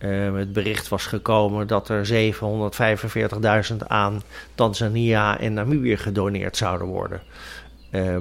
uh, 0.00 0.34
het 0.34 0.52
bericht 0.52 0.88
was 0.88 1.06
gekomen 1.06 1.66
dat 1.66 1.88
er 1.88 2.32
745.000 3.72 3.76
aan 3.86 4.22
Tanzania 4.54 5.38
en 5.38 5.52
Namibië 5.52 5.96
gedoneerd 5.96 6.56
zouden 6.56 6.86
worden. 6.86 7.20
Uh, 7.90 8.16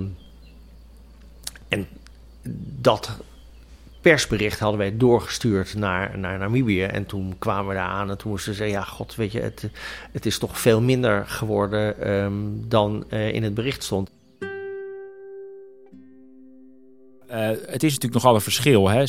en 1.68 1.88
dat 2.82 3.20
persbericht 4.02 4.60
hadden 4.60 4.80
wij 4.80 4.98
doorgestuurd 4.98 5.76
naar, 5.76 6.18
naar 6.18 6.38
Namibië. 6.38 6.84
En 6.84 7.06
toen 7.06 7.36
kwamen 7.40 7.68
we 7.68 7.74
daar 7.74 7.88
aan 7.88 8.10
en 8.10 8.18
toen 8.18 8.32
moesten 8.32 8.54
ze 8.54 8.58
zeggen... 8.58 8.78
ja, 8.78 8.84
god, 8.84 9.16
weet 9.16 9.32
je, 9.32 9.40
het, 9.40 9.70
het 10.12 10.26
is 10.26 10.38
toch 10.38 10.60
veel 10.60 10.82
minder 10.82 11.28
geworden 11.28 12.12
um, 12.12 12.66
dan 12.68 13.06
uh, 13.10 13.34
in 13.34 13.44
het 13.44 13.54
bericht 13.54 13.84
stond. 13.84 14.10
Het 17.50 17.84
is 17.84 17.94
natuurlijk 17.94 18.14
nogal 18.14 18.36
een 18.36 18.42
verschil, 18.42 18.90
hè? 18.90 19.04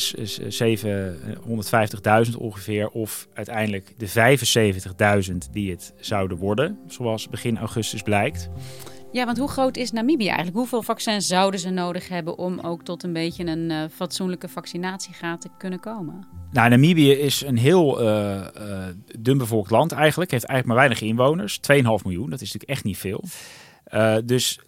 750.000 2.29 2.37
ongeveer, 2.37 2.89
of 2.89 3.27
uiteindelijk 3.33 3.93
de 3.97 4.09
75.000 5.31 5.37
die 5.51 5.71
het 5.71 5.93
zouden 5.99 6.37
worden, 6.37 6.79
zoals 6.87 7.29
begin 7.29 7.57
augustus 7.57 8.01
blijkt. 8.01 8.49
Ja, 9.11 9.25
want 9.25 9.37
hoe 9.37 9.49
groot 9.49 9.77
is 9.77 9.91
Namibië 9.91 10.27
eigenlijk? 10.27 10.57
Hoeveel 10.57 10.81
vaccins 10.81 11.27
zouden 11.27 11.59
ze 11.59 11.69
nodig 11.69 12.07
hebben 12.07 12.37
om 12.37 12.59
ook 12.59 12.83
tot 12.83 13.03
een 13.03 13.13
beetje 13.13 13.45
een 13.45 13.69
uh, 13.69 13.83
fatsoenlijke 13.93 14.47
vaccinatiegraad 14.47 15.41
te 15.41 15.49
kunnen 15.57 15.79
komen? 15.79 16.27
Nou, 16.51 16.69
Namibië 16.69 17.11
is 17.11 17.41
een 17.41 17.57
heel 17.57 18.01
uh, 18.01 18.07
uh, 18.07 18.85
dun 19.19 19.37
bevolkt 19.37 19.69
land 19.69 19.91
eigenlijk. 19.91 20.31
Heeft 20.31 20.45
eigenlijk 20.45 20.79
maar 20.79 20.87
weinig 20.87 21.09
inwoners. 21.09 21.59
2,5 21.59 22.03
miljoen, 22.03 22.29
dat 22.29 22.41
is 22.41 22.53
natuurlijk 22.53 22.69
echt 22.71 22.83
niet 22.83 22.97
veel. 22.97 23.23
dus 24.25 24.59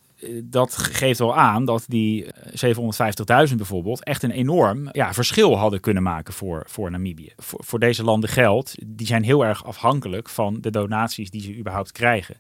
dat 0.44 0.76
geeft 0.78 1.20
wel 1.20 1.36
aan 1.36 1.66
dat 1.66 1.84
die 1.88 2.26
750.000 2.26 3.56
bijvoorbeeld 3.56 4.04
echt 4.04 4.24
een 4.24 4.32
enorm 4.32 4.90
ja, 4.92 5.14
verschil 5.14 5.58
hadden 5.58 5.80
kunnen 5.80 6.04
maken 6.04 6.34
voor, 6.34 6.64
voor 6.68 6.92
Namibië. 6.92 7.34
Voor, 7.38 7.80
deze 7.80 8.04
landen 8.04 8.30
geldt, 8.30 8.76
die 8.86 9.08
zijn 9.08 9.24
heel 9.24 9.46
erg 9.46 9.66
afhankelijk 9.66 10.30
van 10.30 10.58
de 10.62 10.70
donaties 10.72 11.30
die 11.30 11.42
ze 11.42 11.58
überhaupt 11.58 11.92
krijgen. 11.92 12.36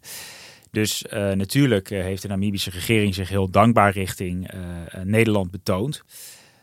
Dus 0.72 1.04
uh, 1.04 1.32
natuurlijk 1.32 1.90
heeft 1.90 2.22
de 2.22 2.28
Namibische 2.28 2.70
regering 2.70 3.16
zich 3.16 3.30
heel 3.30 3.50
dankbaar 3.50 3.92
richting 3.92 4.52
Nederland 5.04 5.52
betoond 5.52 6.04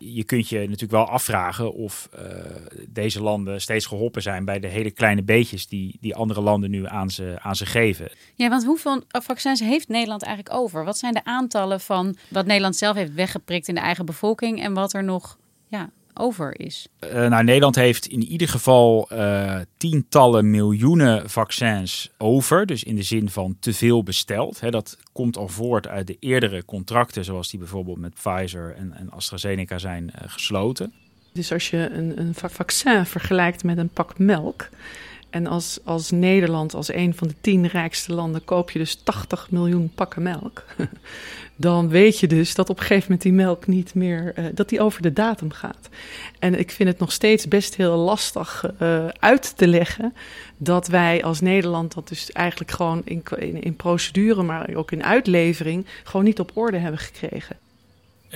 je 0.03 0.25
kunt 0.25 0.49
je 0.49 0.59
natuurlijk 0.59 0.91
wel 0.91 1.09
afvragen 1.09 1.73
of 1.73 2.09
uh, 2.15 2.21
deze 2.89 3.23
landen 3.23 3.61
steeds 3.61 3.87
geholpen 3.87 4.23
zijn 4.23 4.45
bij 4.45 4.61
de 4.61 4.67
hele 4.67 4.91
kleine 4.91 5.23
beetjes 5.23 5.67
die, 5.67 5.97
die 6.01 6.15
andere 6.15 6.41
landen 6.41 6.71
nu 6.71 6.87
aan 6.87 7.11
ze, 7.11 7.39
aan 7.39 7.57
ze 7.57 7.67
geven. 7.67 8.11
Ja, 8.35 8.49
want 8.49 8.65
hoeveel 8.65 9.03
vaccins 9.09 9.61
heeft 9.61 9.89
Nederland 9.89 10.23
eigenlijk 10.23 10.55
over? 10.57 10.85
Wat 10.85 10.99
zijn 10.99 11.15
de 11.15 11.25
aantallen 11.25 11.81
van 11.81 12.17
wat 12.29 12.47
Nederland 12.47 12.77
zelf 12.77 12.97
heeft 12.97 13.15
weggeprikt 13.15 13.69
in 13.69 13.75
de 13.75 13.81
eigen 13.81 14.07
bevolking 14.07 14.63
en 14.63 14.75
wat 14.75 14.93
er 14.93 15.05
nog 15.05 15.39
ja, 15.69 15.91
over 16.21 16.61
is? 16.61 16.89
Uh, 17.05 17.11
nou, 17.13 17.45
Nederland 17.45 17.75
heeft 17.75 18.07
in 18.07 18.23
ieder 18.23 18.49
geval 18.49 19.09
uh, 19.13 19.59
tientallen 19.77 20.51
miljoenen 20.51 21.31
vaccins 21.31 22.11
over. 22.19 22.67
Dus 22.67 22.85
in 22.85 22.97
de 22.97 23.03
zin 23.03 23.31
van 23.31 23.57
te 23.61 23.73
veel 23.73 24.03
besteld. 24.03 24.61
He, 24.61 24.71
dat 24.71 24.99
komt 25.13 25.37
al 25.37 25.49
voort 25.49 25.89
uit 25.89 26.07
de 26.07 26.17
eerdere 26.21 26.65
contracten, 26.65 27.25
zoals 27.25 27.51
die 27.51 27.59
bijvoorbeeld 27.59 27.99
met 27.99 28.15
Pfizer 28.15 28.75
en, 28.75 28.93
en 28.93 29.11
AstraZeneca 29.11 29.79
zijn 29.79 30.05
uh, 30.05 30.23
gesloten. 30.27 30.93
Dus 31.33 31.53
als 31.53 31.71
je 31.71 31.91
een, 31.91 32.21
een 32.21 32.35
vaccin 32.35 33.07
vergelijkt 33.07 33.65
met 33.65 33.79
een 33.79 33.89
pak 33.89 34.19
melk. 34.19 34.69
En 35.31 35.47
als, 35.47 35.79
als 35.85 36.11
Nederland, 36.11 36.75
als 36.75 36.93
een 36.93 37.15
van 37.15 37.29
de 37.29 37.35
tien 37.41 37.67
rijkste 37.67 38.13
landen, 38.15 38.45
koop 38.45 38.71
je 38.71 38.79
dus 38.79 38.95
80 38.95 39.51
miljoen 39.51 39.91
pakken 39.95 40.23
melk. 40.23 40.65
dan 41.57 41.89
weet 41.89 42.19
je 42.19 42.27
dus 42.27 42.55
dat 42.55 42.71
op 42.71 42.77
een 42.77 42.83
gegeven 42.83 43.03
moment 43.03 43.23
die 43.23 43.33
melk 43.33 43.67
niet 43.67 43.95
meer, 43.95 44.33
uh, 44.39 44.45
dat 44.55 44.69
die 44.69 44.81
over 44.81 45.03
de 45.03 45.13
datum 45.13 45.51
gaat. 45.51 45.89
En 46.39 46.59
ik 46.59 46.71
vind 46.71 46.89
het 46.89 46.99
nog 46.99 47.13
steeds 47.13 47.49
best 47.49 47.75
heel 47.75 47.97
lastig 47.97 48.65
uh, 48.83 49.07
uit 49.09 49.57
te 49.57 49.67
leggen 49.67 50.15
dat 50.57 50.87
wij 50.87 51.25
als 51.25 51.41
Nederland 51.41 51.95
dat 51.95 52.09
dus 52.09 52.33
eigenlijk 52.33 52.71
gewoon 52.71 53.03
in, 53.05 53.23
in, 53.39 53.63
in 53.63 53.77
procedure, 53.77 54.43
maar 54.43 54.75
ook 54.75 54.93
in 54.93 55.05
uitlevering, 55.05 55.87
gewoon 56.05 56.25
niet 56.25 56.41
op 56.41 56.51
orde 56.55 56.79
hebben 56.79 57.01
gekregen. 57.01 57.57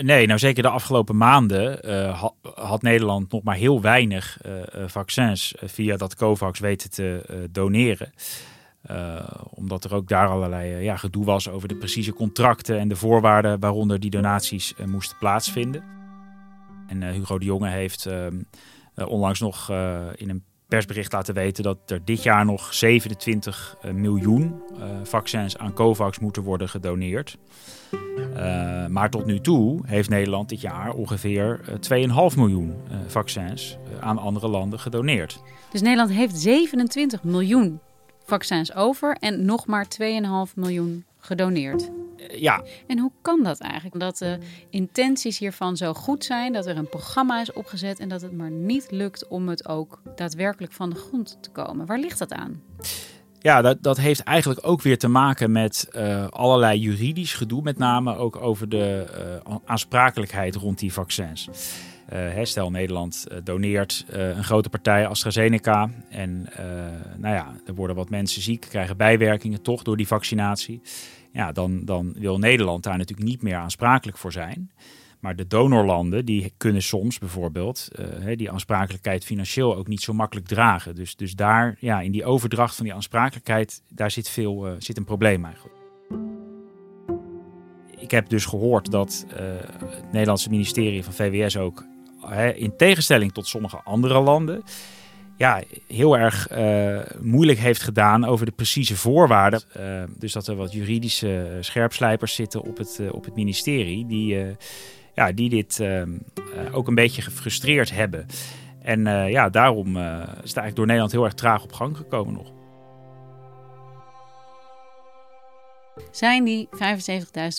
Nee, 0.00 0.26
nou 0.26 0.38
zeker 0.38 0.62
de 0.62 0.68
afgelopen 0.68 1.16
maanden 1.16 1.88
uh, 1.88 2.24
had, 2.54 2.82
Nederland 2.82 3.32
nog 3.32 3.42
maar 3.42 3.56
heel 3.56 3.80
weinig 3.80 4.38
uh, 4.46 4.52
vaccins 4.86 5.54
via 5.62 5.96
dat 5.96 6.14
COVAX 6.14 6.58
weten 6.58 6.90
te 6.90 7.48
doneren. 7.50 8.12
omdat 9.50 9.84
er 9.84 9.94
ook 9.94 10.08
daar 10.08 10.28
allerlei 10.28 10.82
ja, 10.82 10.96
gedoe 10.96 11.24
was 11.24 11.48
over 11.48 11.68
de 11.68 11.76
precieze 11.76 12.12
contracten 12.12 12.78
en 12.78 12.88
de 12.88 12.96
voorwaarden 12.96 13.60
waaronder 13.60 14.00
die 14.00 14.10
donaties 14.10 14.74
moesten 14.86 15.18
plaatsvinden. 15.18 15.84
En 16.86 17.02
Hugo 17.02 17.38
de 17.38 17.44
Jonge 17.44 17.68
heeft 17.68 18.06
ehm, 18.06 18.42
onlangs 18.94 19.40
nog 19.40 19.70
in 20.14 20.30
een 20.30 20.44
persbericht 20.74 21.12
laten 21.12 21.34
weten 21.34 21.62
dat 21.62 21.78
er 21.86 22.00
dit 22.04 22.22
jaar 22.22 22.44
nog 22.44 22.74
27 22.74 23.76
miljoen 23.92 24.62
vaccins 25.02 25.58
aan 25.58 25.72
COVAX 25.72 26.18
moeten 26.18 26.42
worden 26.42 26.68
gedoneerd. 26.68 27.38
Uh, 28.36 28.86
maar 28.86 29.10
tot 29.10 29.26
nu 29.26 29.40
toe 29.40 29.80
heeft 29.86 30.08
Nederland 30.08 30.48
dit 30.48 30.60
jaar 30.60 30.92
ongeveer 30.92 31.60
2,5 32.32 32.36
miljoen 32.36 32.74
vaccins 33.06 33.78
aan 34.00 34.18
andere 34.18 34.48
landen 34.48 34.78
gedoneerd. 34.78 35.42
Dus 35.70 35.82
Nederland 35.82 36.10
heeft 36.10 36.36
27 36.36 37.22
miljoen 37.22 37.80
vaccins 38.24 38.74
over 38.74 39.16
en 39.20 39.44
nog 39.44 39.66
maar 39.66 39.86
2,5 40.48 40.54
miljoen 40.54 41.04
gedoneerd. 41.18 41.90
Ja. 42.32 42.62
En 42.86 42.98
hoe 42.98 43.12
kan 43.22 43.42
dat 43.42 43.60
eigenlijk? 43.60 44.00
Dat 44.00 44.18
de 44.18 44.38
intenties 44.70 45.38
hiervan 45.38 45.76
zo 45.76 45.94
goed 45.94 46.24
zijn, 46.24 46.52
dat 46.52 46.66
er 46.66 46.76
een 46.76 46.88
programma 46.88 47.40
is 47.40 47.52
opgezet 47.52 47.98
en 47.98 48.08
dat 48.08 48.22
het 48.22 48.32
maar 48.32 48.50
niet 48.50 48.86
lukt 48.90 49.28
om 49.28 49.48
het 49.48 49.68
ook 49.68 50.02
daadwerkelijk 50.16 50.72
van 50.72 50.90
de 50.90 50.96
grond 50.96 51.38
te 51.40 51.50
komen. 51.50 51.86
Waar 51.86 51.98
ligt 51.98 52.18
dat 52.18 52.32
aan? 52.32 52.62
Ja, 53.38 53.62
dat, 53.62 53.82
dat 53.82 53.96
heeft 53.96 54.22
eigenlijk 54.22 54.60
ook 54.66 54.82
weer 54.82 54.98
te 54.98 55.08
maken 55.08 55.52
met 55.52 55.88
uh, 55.96 56.26
allerlei 56.28 56.78
juridisch 56.78 57.34
gedoe, 57.34 57.62
met 57.62 57.78
name 57.78 58.16
ook 58.16 58.36
over 58.36 58.68
de 58.68 59.06
uh, 59.48 59.56
aansprakelijkheid 59.64 60.54
rond 60.54 60.78
die 60.78 60.92
vaccins. 60.92 61.48
Uh, 62.12 62.38
stel 62.42 62.70
Nederland 62.70 63.26
doneert 63.44 64.04
een 64.08 64.44
grote 64.44 64.68
partij 64.68 65.06
AstraZeneca 65.06 65.90
en 66.08 66.48
nou 67.16 67.34
ja, 67.34 67.54
er 67.66 67.74
worden 67.74 67.96
wat 67.96 68.10
mensen 68.10 68.42
ziek, 68.42 68.60
krijgen 68.60 68.96
bijwerkingen 68.96 69.62
toch 69.62 69.82
door 69.82 69.96
die 69.96 70.06
vaccinatie. 70.06 70.80
Ja, 71.34 71.52
dan, 71.52 71.84
dan 71.84 72.14
wil 72.18 72.38
Nederland 72.38 72.82
daar 72.82 72.98
natuurlijk 72.98 73.28
niet 73.28 73.42
meer 73.42 73.56
aansprakelijk 73.56 74.18
voor 74.18 74.32
zijn. 74.32 74.70
Maar 75.20 75.36
de 75.36 75.46
donorlanden 75.46 76.24
die 76.24 76.52
kunnen 76.56 76.82
soms 76.82 77.18
bijvoorbeeld 77.18 77.88
uh, 77.98 78.36
die 78.36 78.50
aansprakelijkheid 78.50 79.24
financieel 79.24 79.76
ook 79.76 79.86
niet 79.86 80.00
zo 80.00 80.12
makkelijk 80.12 80.46
dragen. 80.46 80.94
Dus, 80.94 81.16
dus 81.16 81.34
daar, 81.34 81.76
ja, 81.78 82.00
in 82.00 82.12
die 82.12 82.24
overdracht 82.24 82.74
van 82.76 82.84
die 82.84 82.94
aansprakelijkheid, 82.94 83.82
daar 83.88 84.10
zit, 84.10 84.28
veel, 84.28 84.68
uh, 84.68 84.72
zit 84.78 84.96
een 84.96 85.04
probleem 85.04 85.44
eigenlijk. 85.44 85.76
Ik 87.98 88.10
heb 88.10 88.28
dus 88.28 88.44
gehoord 88.44 88.90
dat 88.90 89.26
uh, 89.28 89.36
het 89.84 90.12
Nederlandse 90.12 90.50
ministerie 90.50 91.04
van 91.04 91.12
VWS 91.12 91.56
ook, 91.56 91.84
in 92.54 92.76
tegenstelling 92.76 93.32
tot 93.32 93.46
sommige 93.46 93.80
andere 93.84 94.20
landen, 94.20 94.62
ja, 95.36 95.62
heel 95.86 96.18
erg 96.18 96.48
moeilijk 97.20 97.58
heeft 97.58 97.82
gedaan 97.82 98.24
over 98.24 98.46
de 98.46 98.52
precieze 98.52 98.96
voorwaarden. 98.96 99.62
dus 100.18 100.32
dat 100.32 100.46
er 100.46 100.56
wat 100.56 100.72
juridische 100.72 101.58
scherpslijpers 101.60 102.34
zitten 102.34 102.62
op 102.62 102.76
het, 102.78 103.00
op 103.10 103.24
het 103.24 103.36
ministerie 103.36 104.06
die 104.06 104.56
ja, 105.14 105.32
die 105.32 105.48
dit 105.48 105.80
ehm, 105.80 106.18
eh, 106.34 106.76
ook 106.76 106.88
een 106.88 106.94
beetje 106.94 107.22
gefrustreerd 107.22 107.90
hebben. 107.90 108.26
En 108.82 109.06
eh, 109.06 109.30
ja, 109.30 109.48
daarom 109.48 109.96
eh, 109.96 110.02
is 110.20 110.26
het 110.26 110.36
eigenlijk 110.36 110.76
door 110.76 110.86
Nederland 110.86 111.12
heel 111.12 111.24
erg 111.24 111.34
traag 111.34 111.62
op 111.62 111.72
gang 111.72 111.96
gekomen 111.96 112.34
nog. 112.34 112.52
Zijn 116.10 116.44
die 116.44 116.68
75.000 116.70 116.78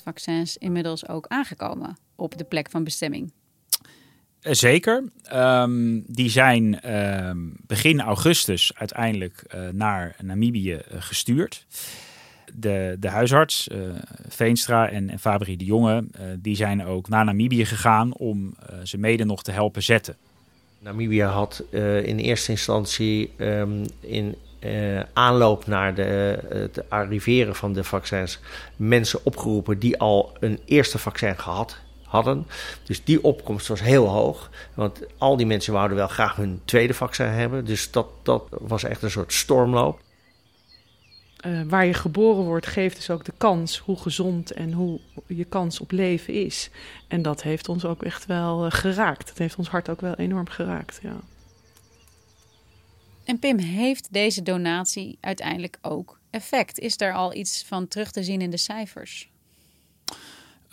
vaccins 0.03 0.57
inmiddels 0.57 1.07
ook 1.07 1.27
aangekomen 1.27 1.97
op 2.15 2.37
de 2.37 2.43
plek 2.43 2.69
van 2.69 2.83
bestemming? 2.83 3.33
Zeker. 4.51 5.03
Um, 5.33 6.03
die 6.07 6.29
zijn 6.29 6.93
um, 6.95 7.53
begin 7.67 8.01
augustus 8.01 8.71
uiteindelijk 8.75 9.43
uh, 9.55 9.61
naar 9.71 10.15
Namibië 10.21 10.81
gestuurd 10.89 11.65
de, 12.53 12.97
de 12.99 13.09
huisarts, 13.09 13.67
uh, 13.67 13.77
Veenstra 14.27 14.89
en, 14.89 15.09
en 15.09 15.19
Fabri 15.19 15.57
de 15.57 15.65
Jonge, 15.65 16.03
die 16.39 16.55
zijn 16.55 16.85
ook 16.85 17.09
naar 17.09 17.25
Namibië 17.25 17.65
gegaan 17.65 18.13
om 18.13 18.55
ze 18.83 18.97
mede 18.97 19.25
nog 19.25 19.43
te 19.43 19.51
helpen 19.51 19.83
zetten. 19.83 20.15
Namibië 20.79 21.23
had 21.23 21.63
in 22.03 22.17
eerste 22.17 22.51
instantie 22.51 23.31
um, 23.37 23.85
in 23.99 24.35
aanloop 25.13 25.67
naar 25.67 25.95
de, 25.95 26.39
het 26.49 26.89
arriveren 26.89 27.55
van 27.55 27.73
de 27.73 27.83
vaccins 27.83 28.39
mensen 28.75 29.19
opgeroepen 29.23 29.79
die 29.79 29.97
al 29.97 30.37
een 30.39 30.59
eerste 30.65 30.97
vaccin 30.97 31.39
gehad 31.39 31.83
hadden. 32.15 32.47
Dus 32.83 33.03
die 33.03 33.23
opkomst 33.23 33.67
was 33.67 33.81
heel 33.81 34.07
hoog. 34.07 34.49
Want 34.73 34.99
al 35.17 35.37
die 35.37 35.45
mensen 35.45 35.73
wouden 35.73 35.97
wel 35.97 36.07
graag 36.07 36.35
hun 36.35 36.61
tweede 36.65 36.93
vaccin 36.93 37.25
hebben. 37.25 37.65
Dus 37.65 37.91
dat, 37.91 38.07
dat 38.23 38.43
was 38.49 38.83
echt 38.83 39.01
een 39.01 39.11
soort 39.11 39.33
stormloop 39.33 39.99
uh, 41.45 41.61
waar 41.67 41.85
je 41.85 41.93
geboren 41.93 42.43
wordt, 42.43 42.67
geeft 42.67 42.95
dus 42.95 43.09
ook 43.09 43.25
de 43.25 43.33
kans 43.37 43.77
hoe 43.77 43.97
gezond 43.97 44.51
en 44.51 44.71
hoe 44.71 44.99
je 45.27 45.45
kans 45.45 45.79
op 45.79 45.91
leven 45.91 46.33
is. 46.33 46.69
En 47.07 47.21
dat 47.21 47.43
heeft 47.43 47.69
ons 47.69 47.85
ook 47.85 48.03
echt 48.03 48.25
wel 48.25 48.65
uh, 48.65 48.71
geraakt. 48.71 49.27
Dat 49.27 49.37
heeft 49.37 49.55
ons 49.55 49.67
hart 49.67 49.89
ook 49.89 50.01
wel 50.01 50.15
enorm 50.15 50.49
geraakt. 50.49 50.99
Ja. 51.01 51.19
En 53.23 53.39
Pim, 53.39 53.57
heeft 53.57 54.13
deze 54.13 54.41
donatie 54.41 55.17
uiteindelijk 55.21 55.77
ook 55.81 56.19
effect? 56.29 56.79
Is 56.79 56.99
er 56.99 57.13
al 57.13 57.33
iets 57.33 57.63
van 57.63 57.87
terug 57.87 58.11
te 58.11 58.23
zien 58.23 58.41
in 58.41 58.49
de 58.49 58.57
cijfers? 58.57 59.29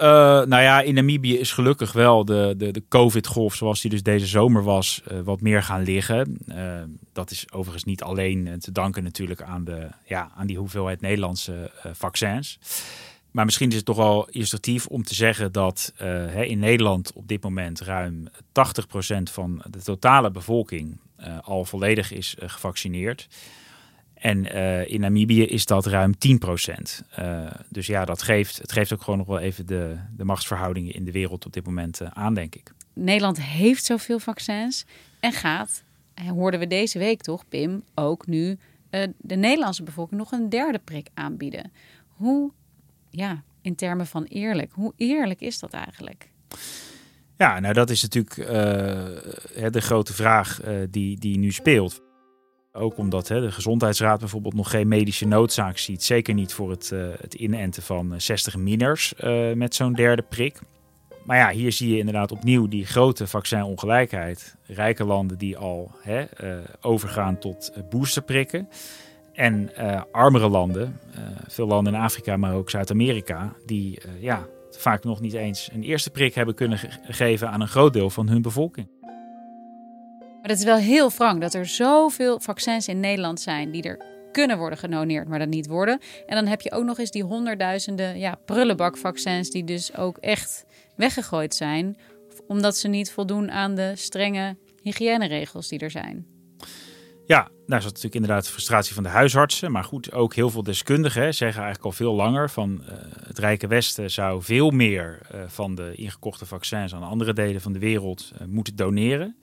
Uh, 0.02 0.08
nou 0.44 0.62
ja, 0.62 0.80
in 0.80 0.94
Namibië 0.94 1.38
is 1.38 1.52
gelukkig 1.52 1.92
wel 1.92 2.24
de, 2.24 2.54
de, 2.56 2.70
de 2.70 2.82
COVID-golf 2.88 3.54
zoals 3.54 3.80
die 3.80 3.90
dus 3.90 4.02
deze 4.02 4.26
zomer 4.26 4.62
was, 4.62 5.02
uh, 5.12 5.20
wat 5.20 5.40
meer 5.40 5.62
gaan 5.62 5.82
liggen. 5.82 6.38
Uh, 6.46 6.82
dat 7.12 7.30
is 7.30 7.52
overigens 7.52 7.84
niet 7.84 8.02
alleen 8.02 8.58
te 8.58 8.72
danken 8.72 9.02
natuurlijk 9.02 9.42
aan, 9.42 9.64
de, 9.64 9.88
ja, 10.04 10.30
aan 10.36 10.46
die 10.46 10.58
hoeveelheid 10.58 11.00
Nederlandse 11.00 11.70
vaccins. 11.92 12.58
Maar 13.30 13.44
misschien 13.44 13.68
is 13.68 13.76
het 13.76 13.84
toch 13.84 13.96
wel 13.96 14.28
illustratief 14.30 14.86
om 14.86 15.02
te 15.02 15.14
zeggen 15.14 15.52
dat 15.52 15.92
hè, 15.96 16.44
in 16.44 16.58
Nederland 16.58 17.12
op 17.12 17.28
dit 17.28 17.42
moment 17.42 17.80
ruim 17.80 18.28
80% 18.28 18.32
van 19.22 19.62
de 19.70 19.82
totale 19.82 20.30
bevolking 20.30 21.00
al 21.42 21.64
volledig 21.64 22.12
is 22.12 22.36
gevaccineerd. 22.38 23.28
En 24.22 24.56
uh, 24.56 24.88
in 24.88 25.00
Namibië 25.00 25.44
is 25.44 25.66
dat 25.66 25.86
ruim 25.86 26.18
10 26.18 26.38
procent. 26.38 27.02
Uh, 27.18 27.50
dus 27.68 27.86
ja, 27.86 28.04
dat 28.04 28.22
geeft, 28.22 28.58
het 28.58 28.72
geeft 28.72 28.92
ook 28.92 29.02
gewoon 29.02 29.18
nog 29.18 29.26
wel 29.26 29.38
even 29.38 29.66
de, 29.66 29.96
de 30.16 30.24
machtsverhoudingen 30.24 30.94
in 30.94 31.04
de 31.04 31.12
wereld 31.12 31.46
op 31.46 31.52
dit 31.52 31.66
moment 31.66 32.00
uh, 32.00 32.08
aan, 32.12 32.34
denk 32.34 32.54
ik. 32.54 32.72
Nederland 32.92 33.42
heeft 33.42 33.84
zoveel 33.84 34.18
vaccins 34.18 34.84
en 35.20 35.32
gaat, 35.32 35.82
hoorden 36.14 36.60
we 36.60 36.66
deze 36.66 36.98
week 36.98 37.20
toch, 37.20 37.48
Pim, 37.48 37.82
ook 37.94 38.26
nu 38.26 38.58
de 39.18 39.36
Nederlandse 39.36 39.82
bevolking 39.82 40.20
nog 40.20 40.32
een 40.32 40.48
derde 40.48 40.80
prik 40.84 41.08
aanbieden. 41.14 41.72
Hoe, 42.08 42.52
ja, 43.10 43.42
in 43.62 43.74
termen 43.74 44.06
van 44.06 44.24
eerlijk, 44.24 44.72
hoe 44.72 44.92
eerlijk 44.96 45.40
is 45.40 45.58
dat 45.58 45.72
eigenlijk? 45.72 46.30
Ja, 47.36 47.60
nou 47.60 47.74
dat 47.74 47.90
is 47.90 48.02
natuurlijk 48.02 48.34
de 49.72 49.80
grote 49.80 50.12
vraag 50.12 50.60
die, 50.90 51.18
die 51.18 51.38
nu 51.38 51.52
speelt. 51.52 52.02
Ook 52.74 52.96
omdat 52.96 53.28
hè, 53.28 53.40
de 53.40 53.52
Gezondheidsraad 53.52 54.18
bijvoorbeeld 54.20 54.54
nog 54.54 54.70
geen 54.70 54.88
medische 54.88 55.26
noodzaak 55.26 55.78
ziet. 55.78 56.02
Zeker 56.02 56.34
niet 56.34 56.54
voor 56.54 56.70
het, 56.70 56.90
uh, 56.94 57.06
het 57.20 57.34
inenten 57.34 57.82
van 57.82 58.14
60 58.16 58.56
miners 58.56 59.14
uh, 59.20 59.52
met 59.52 59.74
zo'n 59.74 59.92
derde 59.92 60.22
prik. 60.22 60.60
Maar 61.24 61.36
ja, 61.36 61.50
hier 61.50 61.72
zie 61.72 61.90
je 61.90 61.98
inderdaad 61.98 62.32
opnieuw 62.32 62.68
die 62.68 62.86
grote 62.86 63.26
vaccinongelijkheid. 63.26 64.56
Rijke 64.66 65.04
landen 65.04 65.38
die 65.38 65.56
al 65.56 65.90
hè, 66.00 66.24
overgaan 66.80 67.38
tot 67.38 67.72
boosterprikken. 67.90 68.68
En 69.32 69.70
armere 70.12 70.48
landen, 70.48 71.00
veel 71.46 71.66
landen 71.66 71.94
in 71.94 72.00
Afrika, 72.00 72.36
maar 72.36 72.54
ook 72.54 72.70
Zuid-Amerika, 72.70 73.52
die 73.66 74.00
ja, 74.20 74.46
vaak 74.70 75.04
nog 75.04 75.20
niet 75.20 75.32
eens 75.32 75.70
een 75.72 75.82
eerste 75.82 76.10
prik 76.10 76.34
hebben 76.34 76.54
kunnen 76.54 76.78
ge 76.78 76.88
geven 77.02 77.50
aan 77.50 77.60
een 77.60 77.68
groot 77.68 77.92
deel 77.92 78.10
van 78.10 78.28
hun 78.28 78.42
bevolking. 78.42 78.88
Maar 80.42 80.50
het 80.50 80.60
is 80.60 80.64
wel 80.66 80.76
heel 80.76 81.10
frank 81.10 81.40
dat 81.40 81.54
er 81.54 81.66
zoveel 81.66 82.40
vaccins 82.40 82.88
in 82.88 83.00
Nederland 83.00 83.40
zijn 83.40 83.70
die 83.70 83.82
er 83.82 84.04
kunnen 84.32 84.58
worden 84.58 84.78
genoneerd, 84.78 85.28
maar 85.28 85.38
dat 85.38 85.48
niet 85.48 85.66
worden. 85.66 86.00
En 86.26 86.34
dan 86.34 86.46
heb 86.46 86.60
je 86.60 86.72
ook 86.72 86.84
nog 86.84 86.98
eens 86.98 87.10
die 87.10 87.22
honderdduizenden 87.22 88.18
ja, 88.18 88.34
prullenbakvaccins 88.44 89.50
die 89.50 89.64
dus 89.64 89.96
ook 89.96 90.16
echt 90.18 90.64
weggegooid 90.96 91.54
zijn, 91.54 91.96
omdat 92.46 92.76
ze 92.76 92.88
niet 92.88 93.12
voldoen 93.12 93.50
aan 93.50 93.74
de 93.74 93.92
strenge 93.94 94.56
hygiëneregels 94.80 95.68
die 95.68 95.78
er 95.78 95.90
zijn. 95.90 96.26
Ja, 97.26 97.48
daar 97.66 97.78
is 97.78 97.84
natuurlijk 97.84 98.14
inderdaad 98.14 98.44
de 98.44 98.50
frustratie 98.50 98.94
van 98.94 99.02
de 99.02 99.08
huisartsen. 99.08 99.72
Maar 99.72 99.84
goed, 99.84 100.12
ook 100.12 100.34
heel 100.34 100.50
veel 100.50 100.62
deskundigen 100.62 101.34
zeggen 101.34 101.62
eigenlijk 101.62 101.84
al 101.84 101.92
veel 101.92 102.14
langer 102.14 102.50
van 102.50 102.82
uh, 102.82 102.88
het 103.26 103.38
Rijke 103.38 103.66
Westen 103.66 104.10
zou 104.10 104.42
veel 104.42 104.70
meer 104.70 105.20
uh, 105.34 105.40
van 105.46 105.74
de 105.74 105.92
ingekochte 105.94 106.46
vaccins 106.46 106.94
aan 106.94 107.02
andere 107.02 107.32
delen 107.32 107.60
van 107.60 107.72
de 107.72 107.78
wereld 107.78 108.32
uh, 108.34 108.46
moeten 108.46 108.76
doneren. 108.76 109.36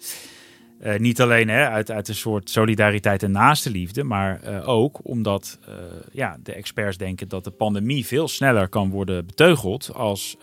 Uh, 0.84 0.98
niet 0.98 1.22
alleen 1.22 1.50
hè, 1.50 1.70
uit, 1.70 1.92
uit 1.92 2.08
een 2.08 2.15
soort 2.15 2.50
solidariteit 2.50 3.24
en 3.24 3.32
naaste 3.32 3.70
liefde, 3.70 4.04
maar 4.04 4.39
uh, 4.44 4.68
ook 4.68 5.00
omdat 5.04 5.60
uh, 5.70 5.76
ja, 6.12 6.38
de 6.44 6.54
experts 6.54 6.98
denken 6.98 7.28
dat 7.28 7.44
de 7.44 7.52
pandemie 7.52 8.06
veel 8.06 8.28
sneller 8.28 8.68
kan 8.68 8.89
worden 8.89 9.26
beteugeld 9.26 9.94
als 9.94 10.38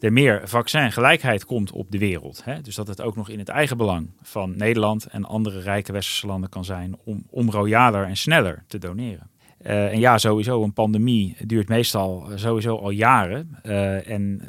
er 0.00 0.12
meer 0.12 0.48
vaccingelijkheid 0.48 1.44
komt 1.44 1.72
op 1.72 1.90
de 1.90 1.98
wereld. 1.98 2.44
Hè? 2.44 2.60
Dus 2.60 2.74
dat 2.74 2.86
het 2.86 3.00
ook 3.00 3.16
nog 3.16 3.28
in 3.28 3.38
het 3.38 3.48
eigen 3.48 3.76
belang 3.76 4.10
van 4.22 4.56
Nederland 4.56 5.06
en 5.06 5.24
andere 5.24 5.60
rijke 5.60 5.92
westerse 5.92 6.26
landen 6.26 6.50
kan 6.50 6.64
zijn 6.64 6.96
om, 7.04 7.26
om 7.30 7.50
royaler 7.50 8.04
en 8.04 8.16
sneller 8.16 8.64
te 8.66 8.78
doneren. 8.78 9.29
Uh, 9.66 9.92
en 9.92 9.98
ja, 9.98 10.18
sowieso, 10.18 10.62
een 10.62 10.72
pandemie 10.72 11.36
duurt 11.46 11.68
meestal 11.68 12.28
sowieso 12.34 12.76
al 12.76 12.90
jaren. 12.90 13.58
Uh, 13.62 14.08
en 14.08 14.40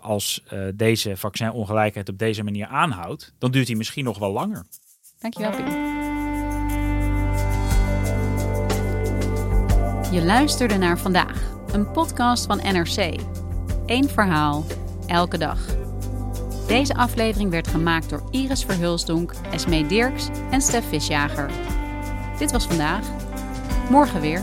als 0.00 0.44
deze 0.74 1.16
vaccinongelijkheid 1.16 2.08
op 2.08 2.18
deze 2.18 2.42
manier 2.42 2.66
aanhoudt, 2.66 3.34
dan 3.38 3.50
duurt 3.50 3.66
die 3.66 3.76
misschien 3.76 4.04
nog 4.04 4.18
wel 4.18 4.32
langer. 4.32 4.66
Dankjewel, 5.18 5.50
Pim. 5.50 5.88
Je 10.12 10.22
luisterde 10.24 10.76
naar 10.76 10.98
vandaag, 10.98 11.52
een 11.72 11.90
podcast 11.90 12.46
van 12.46 12.56
NRC. 12.56 13.20
Eén 13.86 14.08
verhaal, 14.08 14.64
elke 15.06 15.38
dag. 15.38 15.58
Deze 16.66 16.94
aflevering 16.94 17.50
werd 17.50 17.68
gemaakt 17.68 18.10
door 18.10 18.28
Iris 18.30 18.64
Verhulsdonk, 18.64 19.32
Esmee 19.50 19.86
Dirks 19.86 20.28
en 20.50 20.60
Stef 20.60 20.88
Visjager. 20.88 21.50
Dit 22.38 22.52
was 22.52 22.66
vandaag. 22.66 23.29
Morgen 23.90 24.20
weer. 24.20 24.42